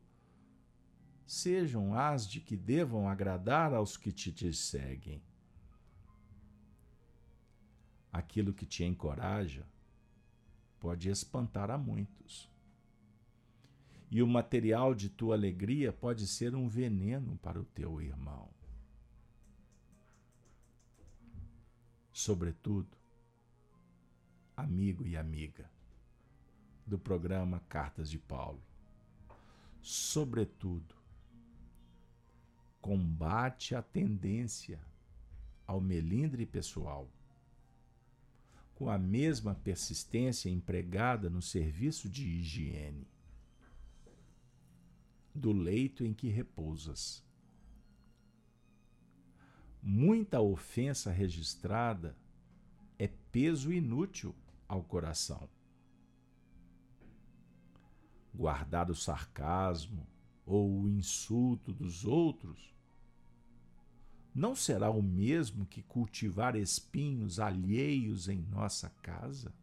sejam 1.26 1.94
as 1.94 2.28
de 2.28 2.42
que 2.42 2.58
devam 2.58 3.08
agradar 3.08 3.74
aos 3.74 3.96
que 3.96 4.12
te, 4.12 4.52
seguem. 4.52 5.24
Aquilo 8.12 8.54
que 8.54 8.66
te 8.66 8.84
encoraja 8.84 9.66
pode 10.86 11.10
espantar 11.10 11.72
a 11.72 11.80
muitos. 11.80 12.48
E 14.12 14.22
o 14.22 14.28
material 14.28 14.94
de 14.94 15.10
tua 15.10 15.34
alegria 15.34 15.92
pode 15.92 16.28
ser 16.28 16.54
um 16.54 16.68
veneno 16.68 17.40
para 17.40 17.60
o 17.60 17.66
teu 17.66 18.00
irmão. 18.00 18.48
Sobretudo, 22.14 22.96
amigo 24.56 25.08
e 25.08 25.18
amiga 25.18 25.68
do 26.86 27.00
programa 27.00 27.60
Cartas 27.68 28.08
de 28.08 28.20
Paulo. 28.20 28.62
Sobretudo, 29.82 30.94
combate 32.80 33.74
a 33.74 33.82
tendência 33.82 34.80
ao 35.66 35.82
melindre 35.82 36.46
pessoal, 36.46 37.10
com 38.76 38.90
a 38.90 38.98
mesma 38.98 39.56
persistência 39.56 40.50
empregada 40.50 41.30
no 41.30 41.42
serviço 41.42 42.10
de 42.10 42.28
higiene 42.28 43.08
do 45.34 45.52
leito 45.54 46.06
em 46.06 46.14
que 46.14 46.28
repousas. 46.28 47.24
Muita 49.82 50.42
ofensa 50.42 51.12
registrada 51.12 52.18
é 53.00 53.08
peso 53.08 53.72
inútil 53.72 54.36
ao 54.68 54.84
coração. 54.84 55.50
Guardar 58.34 58.92
o 58.92 58.96
sarcasmo 58.96 60.08
ou 60.46 60.82
o 60.82 60.90
insulto 60.90 61.72
dos 61.72 62.04
outros 62.04 62.75
não 64.36 64.54
será 64.54 64.92
o 64.92 65.02
mesmo 65.02 65.66
que 65.66 65.82
cultivar 65.82 66.58
espinhos 66.58 67.40
alheios 67.40 68.28
em 68.28 68.42
nossa 68.52 68.90
casa? 69.02 69.54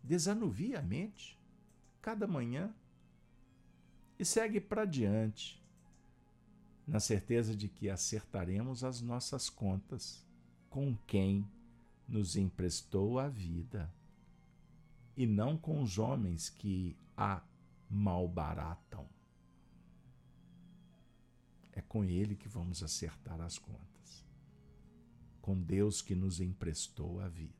Desanuvia 0.00 0.78
a 0.78 0.82
mente 0.82 1.36
cada 2.00 2.24
manhã 2.26 2.72
e 4.16 4.24
segue 4.24 4.60
para 4.60 4.84
diante, 4.84 5.60
na 6.86 7.00
certeza 7.00 7.56
de 7.56 7.68
que 7.68 7.90
acertaremos 7.90 8.84
as 8.84 9.00
nossas 9.00 9.50
contas 9.50 10.24
com 10.70 10.96
quem 11.06 11.44
nos 12.06 12.36
emprestou 12.36 13.18
a 13.18 13.28
vida 13.28 13.92
e 15.16 15.26
não 15.26 15.56
com 15.56 15.82
os 15.82 15.98
homens 15.98 16.48
que 16.48 16.96
a 17.16 17.42
malbaratam. 17.90 19.13
É 21.76 21.82
com 21.82 22.04
Ele 22.04 22.36
que 22.36 22.48
vamos 22.48 22.82
acertar 22.84 23.40
as 23.40 23.58
contas, 23.58 24.24
com 25.42 25.60
Deus 25.60 26.00
que 26.00 26.14
nos 26.14 26.40
emprestou 26.40 27.20
a 27.20 27.28
vida. 27.28 27.52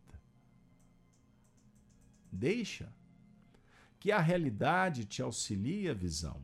Deixa 2.31 2.93
que 3.99 4.13
a 4.13 4.21
realidade 4.21 5.05
te 5.05 5.21
auxilie 5.21 5.89
a 5.89 5.95
visão 5.95 6.41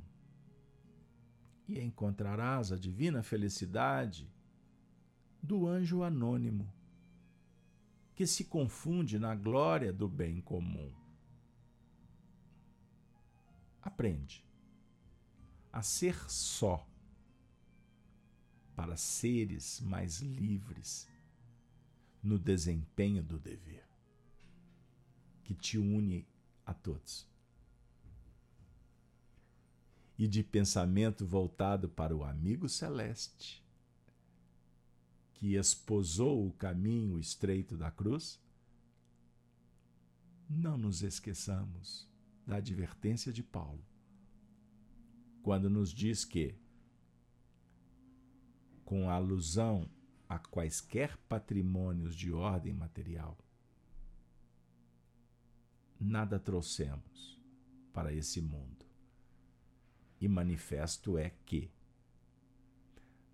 e 1.68 1.78
encontrarás 1.80 2.72
a 2.72 2.76
divina 2.76 3.22
felicidade 3.22 4.28
do 5.40 5.68
anjo 5.68 6.02
anônimo 6.02 6.72
que 8.16 8.26
se 8.26 8.44
confunde 8.44 9.16
na 9.16 9.34
glória 9.34 9.92
do 9.92 10.08
bem 10.08 10.40
comum. 10.40 10.92
Aprende 13.80 14.44
a 15.72 15.82
ser 15.82 16.28
só 16.28 16.89
para 18.80 18.96
seres 18.96 19.78
mais 19.82 20.20
livres 20.20 21.06
no 22.22 22.38
desempenho 22.38 23.22
do 23.22 23.38
dever 23.38 23.84
que 25.44 25.52
te 25.54 25.76
une 25.76 26.26
a 26.64 26.72
todos. 26.72 27.28
E 30.16 30.26
de 30.26 30.42
pensamento 30.42 31.26
voltado 31.26 31.90
para 31.90 32.16
o 32.16 32.24
amigo 32.24 32.70
celeste 32.70 33.62
que 35.34 35.56
esposou 35.56 36.48
o 36.48 36.52
caminho 36.52 37.20
estreito 37.20 37.76
da 37.76 37.90
cruz, 37.90 38.40
não 40.48 40.78
nos 40.78 41.02
esqueçamos 41.02 42.08
da 42.46 42.56
advertência 42.56 43.30
de 43.30 43.42
Paulo, 43.42 43.84
quando 45.42 45.68
nos 45.68 45.92
diz 45.92 46.24
que, 46.24 46.54
com 48.90 49.08
alusão 49.08 49.88
a 50.28 50.36
quaisquer 50.36 51.16
patrimônios 51.28 52.12
de 52.12 52.32
ordem 52.32 52.74
material, 52.74 53.38
nada 56.00 56.40
trouxemos 56.40 57.40
para 57.92 58.12
esse 58.12 58.40
mundo. 58.40 58.84
E 60.20 60.26
manifesto 60.26 61.16
é 61.16 61.30
que 61.46 61.70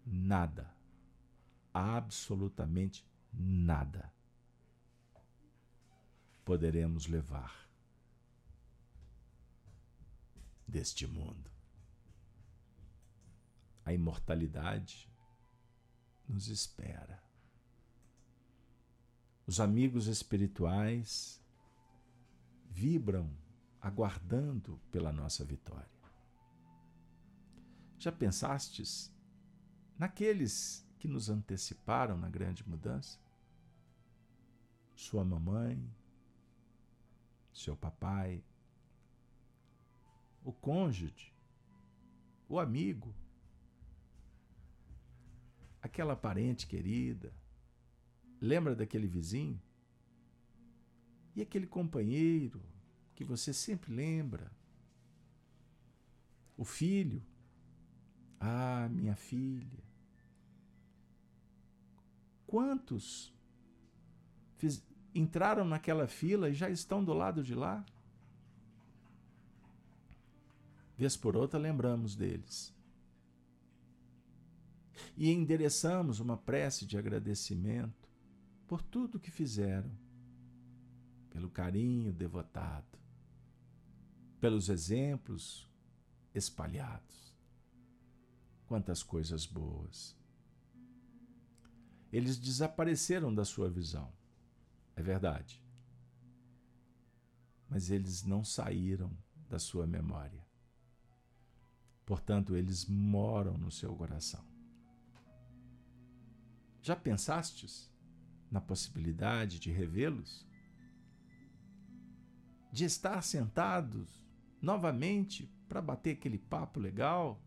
nada 0.04 0.70
absolutamente 1.72 3.09
nada 3.32 4.12
poderemos 6.44 7.07
levar 7.07 7.66
deste 10.68 11.07
mundo. 11.07 11.50
A 13.86 13.94
imortalidade 13.94 15.15
nos 16.28 16.48
espera. 16.48 17.22
Os 19.46 19.60
amigos 19.60 20.06
espirituais 20.06 21.40
vibram 22.70 23.30
aguardando 23.80 24.80
pela 24.90 25.12
nossa 25.12 25.44
vitória. 25.44 25.88
Já 27.98 28.10
pensastes 28.10 29.12
naqueles 29.98 30.86
que 30.98 31.08
nos 31.08 31.28
anteciparam 31.28 32.18
na 32.18 32.28
grande 32.28 32.68
mudança? 32.68 33.18
Sua 34.94 35.24
mamãe, 35.24 35.88
seu 37.52 37.76
papai, 37.76 38.44
o 40.44 40.52
cônjuge, 40.52 41.32
o 42.48 42.58
amigo, 42.58 43.14
aquela 45.87 46.14
parente 46.14 46.66
querida. 46.66 47.32
Lembra 48.41 48.76
daquele 48.76 49.07
vizinho? 49.07 49.61
E 51.34 51.43
aquele 51.43 51.66
companheiro 51.66 52.62
que 53.14 53.24
você 53.24 53.53
sempre 53.53 53.93
lembra? 53.93 54.51
O 56.57 56.64
filho? 56.64 57.22
Ah, 58.39 58.89
minha 58.91 59.16
filha. 59.16 59.84
Quantos 62.47 63.34
fiz, 64.57 64.82
entraram 65.14 65.64
naquela 65.64 66.07
fila 66.07 66.49
e 66.49 66.55
já 66.55 66.70
estão 66.70 67.03
do 67.03 67.12
lado 67.12 67.43
de 67.43 67.55
lá? 67.55 67.84
Vez 70.97 71.16
por 71.16 71.37
outra, 71.37 71.59
lembramos 71.59 72.14
deles. 72.14 72.75
E 75.16 75.30
endereçamos 75.30 76.20
uma 76.20 76.36
prece 76.36 76.86
de 76.86 76.97
agradecimento 76.97 78.09
por 78.66 78.82
tudo 78.82 79.20
que 79.20 79.30
fizeram, 79.30 79.90
pelo 81.30 81.51
carinho 81.51 82.12
devotado, 82.12 82.99
pelos 84.40 84.68
exemplos 84.68 85.68
espalhados. 86.34 87.34
Quantas 88.66 89.03
coisas 89.03 89.47
boas! 89.47 90.16
eles 92.16 92.38
desapareceram 92.38 93.34
da 93.34 93.44
sua 93.44 93.68
visão. 93.68 94.11
É 94.94 95.03
verdade. 95.03 95.62
Mas 97.68 97.90
eles 97.90 98.22
não 98.22 98.44
saíram 98.44 99.16
da 99.49 99.59
sua 99.59 99.86
memória. 99.86 100.44
Portanto, 102.05 102.57
eles 102.57 102.86
moram 102.86 103.59
no 103.59 103.70
seu 103.70 103.94
coração. 103.94 104.44
Já 106.87 106.95
pensastes 106.95 107.93
na 108.49 108.61
possibilidade 108.61 109.59
de 109.59 109.72
revê-los? 109.72 110.47
De 112.70 112.84
estar 112.84 113.20
sentados 113.22 114.24
novamente 114.62 115.51
para 115.68 115.82
bater 115.82 116.12
aquele 116.12 116.39
papo 116.39 116.78
legal, 116.78 117.43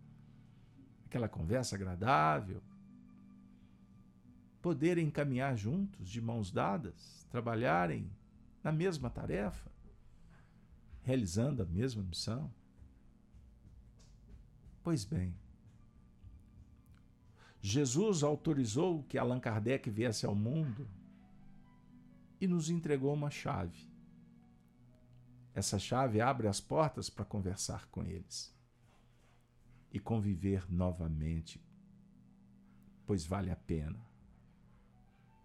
aquela 1.06 1.30
conversa 1.30 1.78
agradável, 1.78 2.62
poderem 4.62 5.10
caminhar 5.10 5.56
juntos, 5.56 6.10
de 6.10 6.20
mãos 6.20 6.52
dadas, 6.52 7.26
trabalharem 7.32 8.12
na 8.62 8.74
mesma 8.74 9.10
tarefa, 9.10 9.72
realizando 11.02 11.64
a 11.64 11.66
mesma 11.66 12.04
missão? 12.04 12.54
Pois 14.84 15.06
bem, 15.06 15.34
Jesus 17.62 18.24
autorizou 18.24 19.04
que 19.04 19.18
Allan 19.18 19.40
Kardec 19.40 19.90
viesse 19.90 20.26
ao 20.26 20.34
mundo 20.34 20.88
e 22.40 22.48
nos 22.48 22.70
entregou 22.70 23.14
uma 23.14 23.30
chave. 23.30 23.90
Essa 25.54 25.78
chave 25.78 26.22
abre 26.22 26.48
as 26.48 26.62
portas 26.62 27.10
para 27.10 27.26
conversar 27.26 27.86
com 27.88 28.04
eles 28.04 28.56
e 29.92 30.00
conviver 30.00 30.72
novamente, 30.72 31.62
pois 33.06 33.26
vale 33.26 33.52
a 33.52 33.56
pena. 33.56 34.00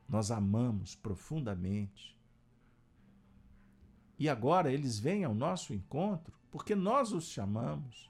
Nós 0.09 0.31
amamos 0.31 0.95
profundamente. 0.95 2.17
E 4.17 4.29
agora 4.29 4.73
eles 4.73 4.99
vêm 4.99 5.25
ao 5.25 5.35
nosso 5.35 5.75
encontro 5.75 6.39
porque 6.51 6.77
nós 6.77 7.11
os 7.11 7.25
chamamos. 7.25 8.09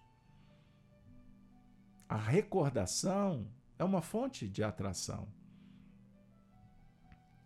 A 2.07 2.17
recordação 2.17 3.49
é 3.85 3.87
uma 3.87 4.01
fonte 4.01 4.49
de 4.49 4.65
atração. 4.65 5.29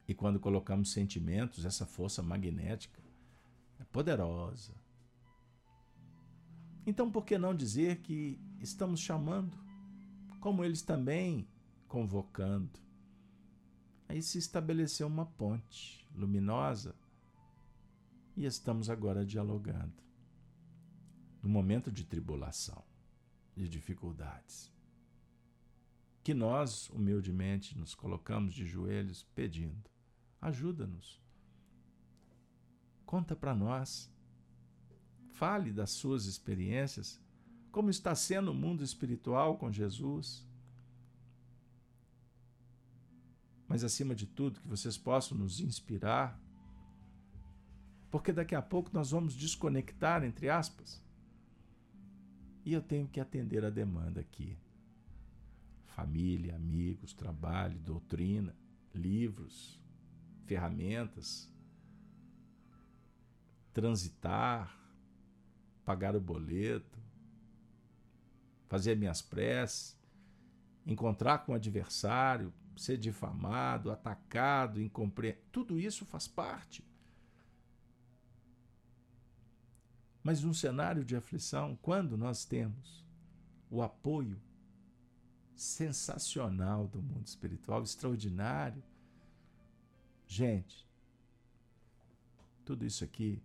E 0.07 0.15
quando 0.15 0.41
colocamos 0.41 0.93
sentimentos, 0.93 1.65
essa 1.65 1.85
força 1.85 2.23
magnética 2.23 3.03
é 3.79 3.85
poderosa. 3.85 4.75
Então, 6.87 7.11
por 7.11 7.25
que 7.25 7.37
não 7.37 7.55
dizer 7.55 8.01
que 8.01 8.41
estamos 8.61 9.01
chamando, 9.01 9.59
como 10.41 10.65
eles 10.65 10.81
também 10.81 11.47
convocando? 11.87 12.79
Aí 14.09 14.23
se 14.23 14.39
estabeleceu 14.39 15.07
uma 15.07 15.27
ponte 15.27 16.09
luminosa 16.15 16.95
e 18.35 18.47
estamos 18.47 18.89
agora 18.89 19.27
dialogando. 19.27 20.03
No 21.43 21.51
momento 21.51 21.93
de 21.93 22.05
tribulação, 22.05 22.83
de 23.55 23.69
dificuldades 23.69 24.73
que 26.29 26.35
nós, 26.35 26.91
humildemente, 26.91 27.75
nos 27.79 27.95
colocamos 27.95 28.53
de 28.53 28.67
joelhos 28.67 29.23
pedindo: 29.35 29.89
ajuda-nos. 30.39 31.19
Conta 33.07 33.35
para 33.35 33.55
nós. 33.55 34.13
Fale 35.31 35.73
das 35.73 35.89
suas 35.89 36.27
experiências, 36.27 37.19
como 37.73 37.89
está 37.89 38.15
sendo 38.15 38.51
o 38.51 38.55
mundo 38.55 38.85
espiritual 38.85 39.57
com 39.57 39.73
Jesus. 39.73 40.47
Mas, 43.67 43.83
acima 43.83 44.15
de 44.15 44.27
tudo, 44.27 44.61
que 44.61 44.69
vocês 44.69 44.99
possam 44.99 45.39
nos 45.39 45.61
inspirar, 45.61 46.39
porque 48.11 48.35
daqui 48.35 48.55
a 48.55 48.61
pouco 48.61 48.91
nós 48.93 49.13
vamos 49.13 49.33
desconectar, 49.33 50.23
entre 50.23 50.51
aspas, 50.51 51.03
e 52.67 52.75
eu 52.75 52.83
tenho 52.83 53.09
que 53.09 53.19
atender 53.19 53.65
a 53.65 53.71
demanda 53.71 54.21
aqui 54.21 54.59
família, 55.99 56.55
amigos, 56.55 57.13
trabalho, 57.13 57.77
doutrina, 57.81 58.55
livros, 58.95 59.83
ferramentas, 60.47 61.53
transitar, 63.73 64.79
pagar 65.85 66.15
o 66.15 66.21
boleto, 66.21 67.01
fazer 68.69 68.97
minhas 68.97 69.21
preces, 69.21 70.01
encontrar 70.87 71.39
com 71.39 71.51
o 71.51 71.57
adversário, 71.57 72.55
ser 72.77 72.97
difamado, 72.97 73.91
atacado, 73.91 74.81
incompreendido, 74.81 75.47
tudo 75.51 75.81
isso 75.81 76.07
faz 76.07 76.29
parte. 76.29 76.87
Mas 80.23 80.45
num 80.45 80.55
cenário 80.55 81.05
de 81.05 81.17
aflição, 81.17 81.77
quando 81.83 82.17
nós 82.17 82.45
temos 82.45 83.05
o 83.69 83.83
apoio 83.83 84.41
sensacional 85.59 86.87
do 86.87 87.03
mundo 87.03 87.27
espiritual, 87.27 87.83
extraordinário. 87.83 88.83
Gente, 90.27 90.87
tudo 92.65 92.87
isso 92.87 93.03
aqui 93.03 93.43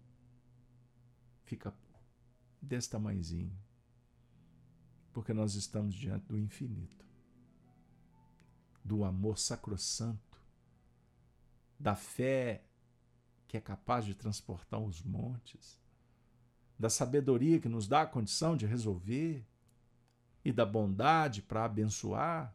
fica 1.43 1.73
desse 2.61 2.89
tamanhozinho, 2.89 3.57
porque 5.11 5.33
nós 5.33 5.55
estamos 5.55 5.95
diante 5.95 6.27
do 6.27 6.37
infinito, 6.37 7.03
do 8.83 9.03
amor 9.03 9.39
sacrossanto, 9.39 10.39
da 11.79 11.95
fé 11.95 12.63
que 13.47 13.57
é 13.57 13.61
capaz 13.61 14.05
de 14.05 14.13
transportar 14.13 14.79
os 14.79 15.01
montes, 15.01 15.81
da 16.77 16.89
sabedoria 16.89 17.59
que 17.59 17.69
nos 17.69 17.87
dá 17.87 18.03
a 18.03 18.07
condição 18.07 18.55
de 18.55 18.65
resolver, 18.65 19.45
e 20.43 20.51
da 20.51 20.65
bondade 20.65 21.41
para 21.41 21.65
abençoar, 21.65 22.53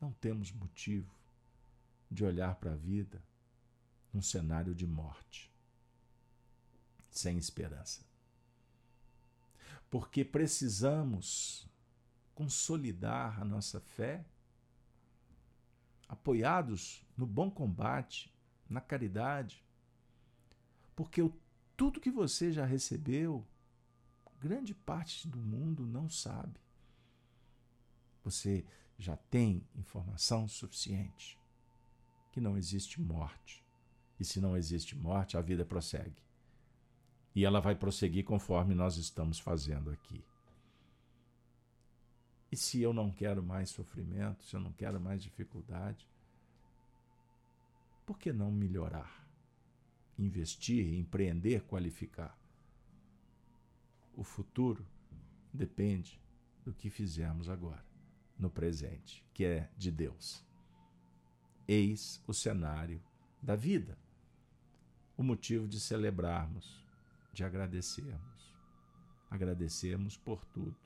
não 0.00 0.12
temos 0.12 0.52
motivo 0.52 1.14
de 2.10 2.24
olhar 2.24 2.54
para 2.56 2.72
a 2.72 2.76
vida 2.76 3.22
num 4.12 4.22
cenário 4.22 4.74
de 4.74 4.86
morte, 4.86 5.52
sem 7.10 7.36
esperança. 7.36 8.04
Porque 9.90 10.24
precisamos 10.24 11.68
consolidar 12.34 13.40
a 13.40 13.44
nossa 13.44 13.80
fé, 13.80 14.24
apoiados 16.08 17.04
no 17.16 17.26
bom 17.26 17.50
combate, 17.50 18.32
na 18.68 18.80
caridade, 18.80 19.64
porque 20.94 21.30
tudo 21.76 22.00
que 22.00 22.10
você 22.10 22.52
já 22.52 22.64
recebeu 22.64 23.46
grande 24.40 24.74
parte 24.74 25.28
do 25.28 25.38
mundo 25.38 25.86
não 25.86 26.08
sabe. 26.08 26.60
Você 28.24 28.64
já 28.98 29.16
tem 29.16 29.66
informação 29.74 30.48
suficiente 30.48 31.38
que 32.32 32.40
não 32.40 32.56
existe 32.56 33.00
morte. 33.00 33.64
E 34.18 34.24
se 34.24 34.40
não 34.40 34.56
existe 34.56 34.96
morte, 34.96 35.36
a 35.36 35.40
vida 35.40 35.64
prossegue. 35.64 36.16
E 37.34 37.44
ela 37.44 37.60
vai 37.60 37.74
prosseguir 37.74 38.24
conforme 38.24 38.74
nós 38.74 38.96
estamos 38.96 39.38
fazendo 39.38 39.90
aqui. 39.90 40.24
E 42.50 42.56
se 42.56 42.80
eu 42.80 42.92
não 42.92 43.10
quero 43.10 43.42
mais 43.42 43.70
sofrimento, 43.70 44.44
se 44.44 44.56
eu 44.56 44.60
não 44.60 44.72
quero 44.72 45.00
mais 45.00 45.22
dificuldade, 45.22 46.08
por 48.06 48.18
que 48.18 48.32
não 48.32 48.50
melhorar? 48.50 49.26
Investir, 50.18 50.94
empreender, 50.94 51.62
qualificar? 51.64 52.38
O 54.16 54.24
futuro 54.24 54.84
depende 55.52 56.18
do 56.64 56.72
que 56.72 56.88
fizermos 56.88 57.50
agora, 57.50 57.84
no 58.38 58.48
presente, 58.48 59.22
que 59.34 59.44
é 59.44 59.70
de 59.76 59.92
Deus. 59.92 60.42
Eis 61.68 62.22
o 62.26 62.32
cenário 62.32 63.02
da 63.42 63.54
vida, 63.54 63.98
o 65.16 65.22
motivo 65.22 65.68
de 65.68 65.78
celebrarmos, 65.78 66.82
de 67.32 67.44
agradecermos. 67.44 68.56
Agradecermos 69.30 70.16
por 70.16 70.44
tudo. 70.46 70.76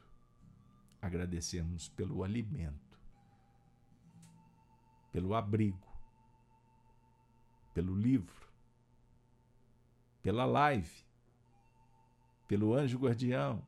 Agradecermos 1.01 1.89
pelo 1.89 2.25
alimento, 2.25 2.99
pelo 5.13 5.35
abrigo, 5.35 5.89
pelo 7.73 7.95
livro, 7.95 8.49
pela 10.23 10.45
live, 10.45 11.05
pelo 12.51 12.75
anjo 12.75 12.99
guardião, 12.99 13.65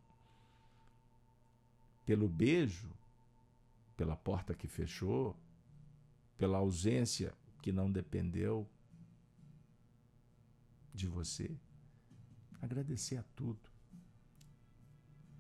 pelo 2.05 2.29
beijo, 2.29 2.91
pela 3.97 4.17
porta 4.17 4.55
que 4.55 4.67
fechou, 4.67 5.37
pela 6.37 6.59
ausência 6.59 7.33
que 7.63 7.71
não 7.71 7.89
dependeu 7.89 8.69
de 10.93 11.07
você. 11.07 11.57
Agradecer 12.61 13.19
a 13.19 13.25
tudo. 13.37 13.61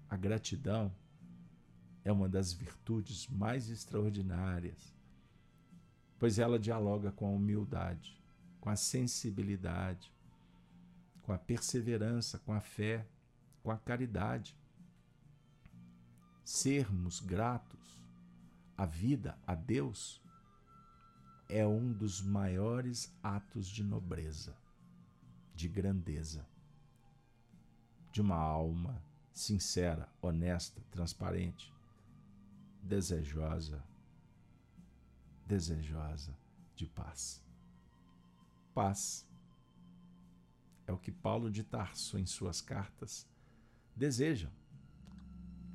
A 0.09 0.17
gratidão 0.17 0.95
é 2.05 2.13
uma 2.13 2.29
das 2.29 2.53
virtudes 2.53 3.27
mais 3.27 3.69
extraordinárias, 3.69 4.95
pois 6.17 6.39
ela 6.39 6.61
dialoga 6.61 7.11
com 7.11 7.27
a 7.27 7.31
humildade, 7.31 8.23
com 8.61 8.71
a 8.71 8.77
sensibilidade, 8.77 10.13
com 11.23 11.33
a 11.33 11.39
perseverança, 11.39 12.39
com 12.39 12.53
a 12.53 12.61
fé 12.61 13.05
com 13.63 13.71
a 13.71 13.79
caridade. 13.79 14.57
Sermos 16.45 17.21
gratos 17.21 18.03
à 18.77 18.85
vida, 18.85 19.39
a 19.47 19.55
Deus, 19.55 20.21
é 21.49 21.67
um 21.67 21.93
dos 21.93 22.21
maiores 22.21 23.15
atos 23.23 23.69
de 23.69 23.83
nobreza, 23.83 24.57
de 25.55 25.69
grandeza, 25.69 26.47
de 28.11 28.21
uma 28.21 28.37
alma 28.37 29.03
sincera, 29.33 30.09
honesta, 30.21 30.81
transparente, 30.91 31.73
desejosa 32.83 33.83
desejosa 35.47 36.35
de 36.75 36.87
paz. 36.87 37.43
Paz 38.75 39.29
é 40.87 40.93
o 40.93 40.97
que 40.97 41.13
Paulo 41.13 41.51
de 41.51 41.63
Tarso, 41.63 42.19
em 42.19 42.25
suas 42.25 42.61
cartas, 42.61 43.29
deseja, 43.95 44.49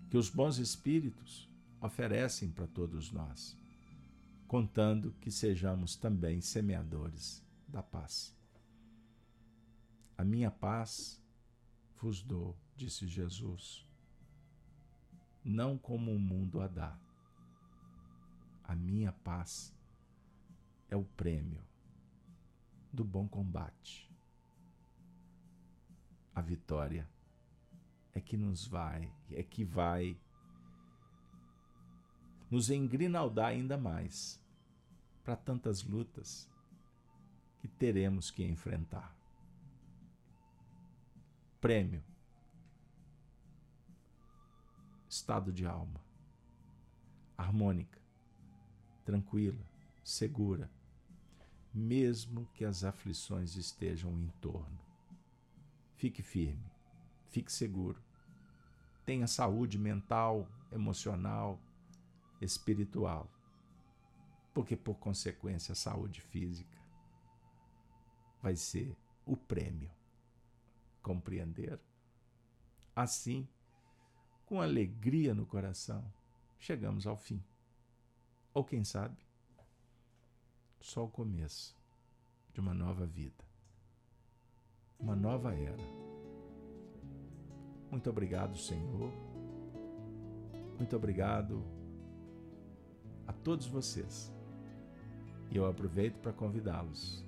que 0.09 0.17
os 0.17 0.29
bons 0.29 0.57
espíritos 0.57 1.49
oferecem 1.81 2.49
para 2.49 2.67
todos 2.67 3.11
nós, 3.11 3.57
contando 4.47 5.13
que 5.19 5.29
sejamos 5.29 5.95
também 5.95 6.41
semeadores 6.41 7.43
da 7.67 7.83
paz. 7.83 8.35
A 10.17 10.23
minha 10.23 10.49
paz 10.49 11.21
vos 11.97 12.21
dou, 12.21 12.57
disse 12.75 13.07
Jesus, 13.07 13.85
não 15.43 15.77
como 15.77 16.11
o 16.11 16.19
mundo 16.19 16.61
a 16.61 16.67
dá. 16.67 16.97
A 18.63 18.75
minha 18.75 19.11
paz 19.11 19.73
é 20.89 20.95
o 20.95 21.03
prêmio 21.03 21.63
do 22.91 23.03
bom 23.03 23.27
combate. 23.27 24.11
A 26.33 26.41
vitória 26.41 27.07
é 28.17 28.21
que 28.21 28.35
nos 28.35 28.65
vai, 28.65 29.13
é 29.29 29.43
que 29.43 29.63
vai 29.63 30.17
nos 32.49 32.71
engrinaldar 32.71 33.49
ainda 33.49 33.77
mais 33.77 34.43
para 35.23 35.35
tantas 35.35 35.83
lutas 35.83 36.49
que 37.59 37.67
teremos 37.67 38.31
que 38.31 38.43
enfrentar. 38.43 39.15
Prêmio. 41.61 42.03
Estado 45.07 45.51
de 45.51 45.67
alma. 45.67 46.01
Harmônica, 47.37 48.01
tranquila, 49.05 49.63
segura, 50.03 50.71
mesmo 51.71 52.47
que 52.55 52.65
as 52.65 52.83
aflições 52.83 53.55
estejam 53.55 54.11
em 54.19 54.29
torno. 54.41 54.79
Fique 55.95 56.23
firme, 56.23 56.71
fique 57.29 57.51
seguro. 57.51 58.06
Tenha 59.07 59.25
saúde 59.25 59.79
mental, 59.79 60.45
emocional, 60.69 61.57
espiritual, 62.41 63.31
porque 64.53 64.75
por 64.75 64.95
consequência 64.95 65.71
a 65.71 65.75
saúde 65.75 66.19
física 66.19 66.77
vai 68.41 68.57
ser 68.57 68.97
o 69.25 69.37
prêmio. 69.37 69.89
Compreender? 71.01 71.79
Assim, 72.93 73.47
com 74.45 74.59
alegria 74.59 75.33
no 75.33 75.45
coração, 75.45 76.03
chegamos 76.59 77.07
ao 77.07 77.15
fim. 77.15 77.41
Ou 78.53 78.65
quem 78.65 78.83
sabe, 78.83 79.15
só 80.81 81.05
o 81.05 81.09
começo 81.09 81.77
de 82.53 82.59
uma 82.59 82.73
nova 82.73 83.05
vida, 83.05 83.45
uma 84.99 85.15
nova 85.15 85.55
era. 85.55 86.06
Muito 87.89 88.09
obrigado, 88.09 88.57
Senhor. 88.57 89.11
Muito 90.77 90.95
obrigado 90.95 91.63
a 93.25 93.33
todos 93.33 93.65
vocês. 93.67 94.31
E 95.49 95.57
eu 95.57 95.65
aproveito 95.65 96.19
para 96.19 96.33
convidá-los. 96.33 97.25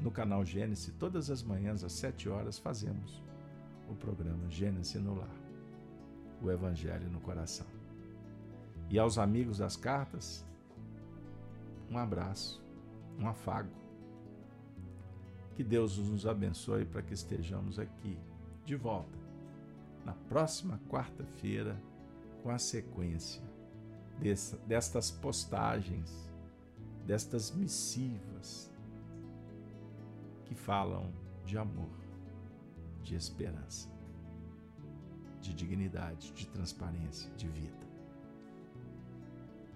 No 0.00 0.10
canal 0.10 0.44
Gênesis, 0.44 0.94
todas 0.98 1.30
as 1.30 1.42
manhãs 1.42 1.84
às 1.84 1.92
sete 1.92 2.28
horas, 2.28 2.58
fazemos 2.58 3.22
o 3.88 3.94
programa 3.94 4.48
Gênesis 4.48 5.00
no 5.02 5.14
Lar 5.14 5.40
o 6.42 6.50
Evangelho 6.50 7.10
no 7.10 7.20
coração. 7.20 7.66
E 8.88 8.98
aos 8.98 9.18
amigos 9.18 9.58
das 9.58 9.76
cartas, 9.76 10.44
um 11.90 11.98
abraço, 11.98 12.62
um 13.18 13.28
afago. 13.28 13.70
Que 15.54 15.62
Deus 15.62 15.98
nos 15.98 16.26
abençoe 16.26 16.84
para 16.84 17.02
que 17.02 17.12
estejamos 17.12 17.78
aqui 17.78 18.18
de 18.64 18.74
volta 18.74 19.19
na 20.04 20.12
próxima 20.12 20.80
quarta-feira 20.88 21.80
com 22.42 22.50
a 22.50 22.58
sequência 22.58 23.42
destas 24.66 25.10
postagens, 25.10 26.30
destas 27.06 27.50
missivas 27.50 28.70
que 30.44 30.54
falam 30.54 31.12
de 31.44 31.56
amor, 31.56 31.90
de 33.02 33.14
esperança, 33.14 33.88
de 35.40 35.54
dignidade, 35.54 36.32
de 36.32 36.46
transparência, 36.48 37.30
de 37.34 37.48
vida. 37.48 37.88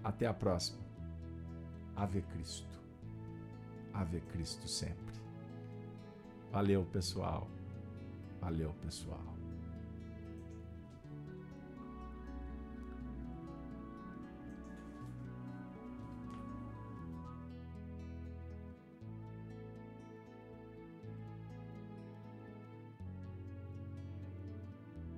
Até 0.03 0.27
a 0.27 0.33
próxima. 0.33 0.85
Ave 1.95 2.21
Cristo. 2.21 2.79
Ave 3.93 4.19
Cristo 4.21 4.67
sempre. 4.67 5.15
Valeu, 6.51 6.85
pessoal. 6.85 7.49
Valeu, 8.39 8.73
pessoal. 8.81 9.34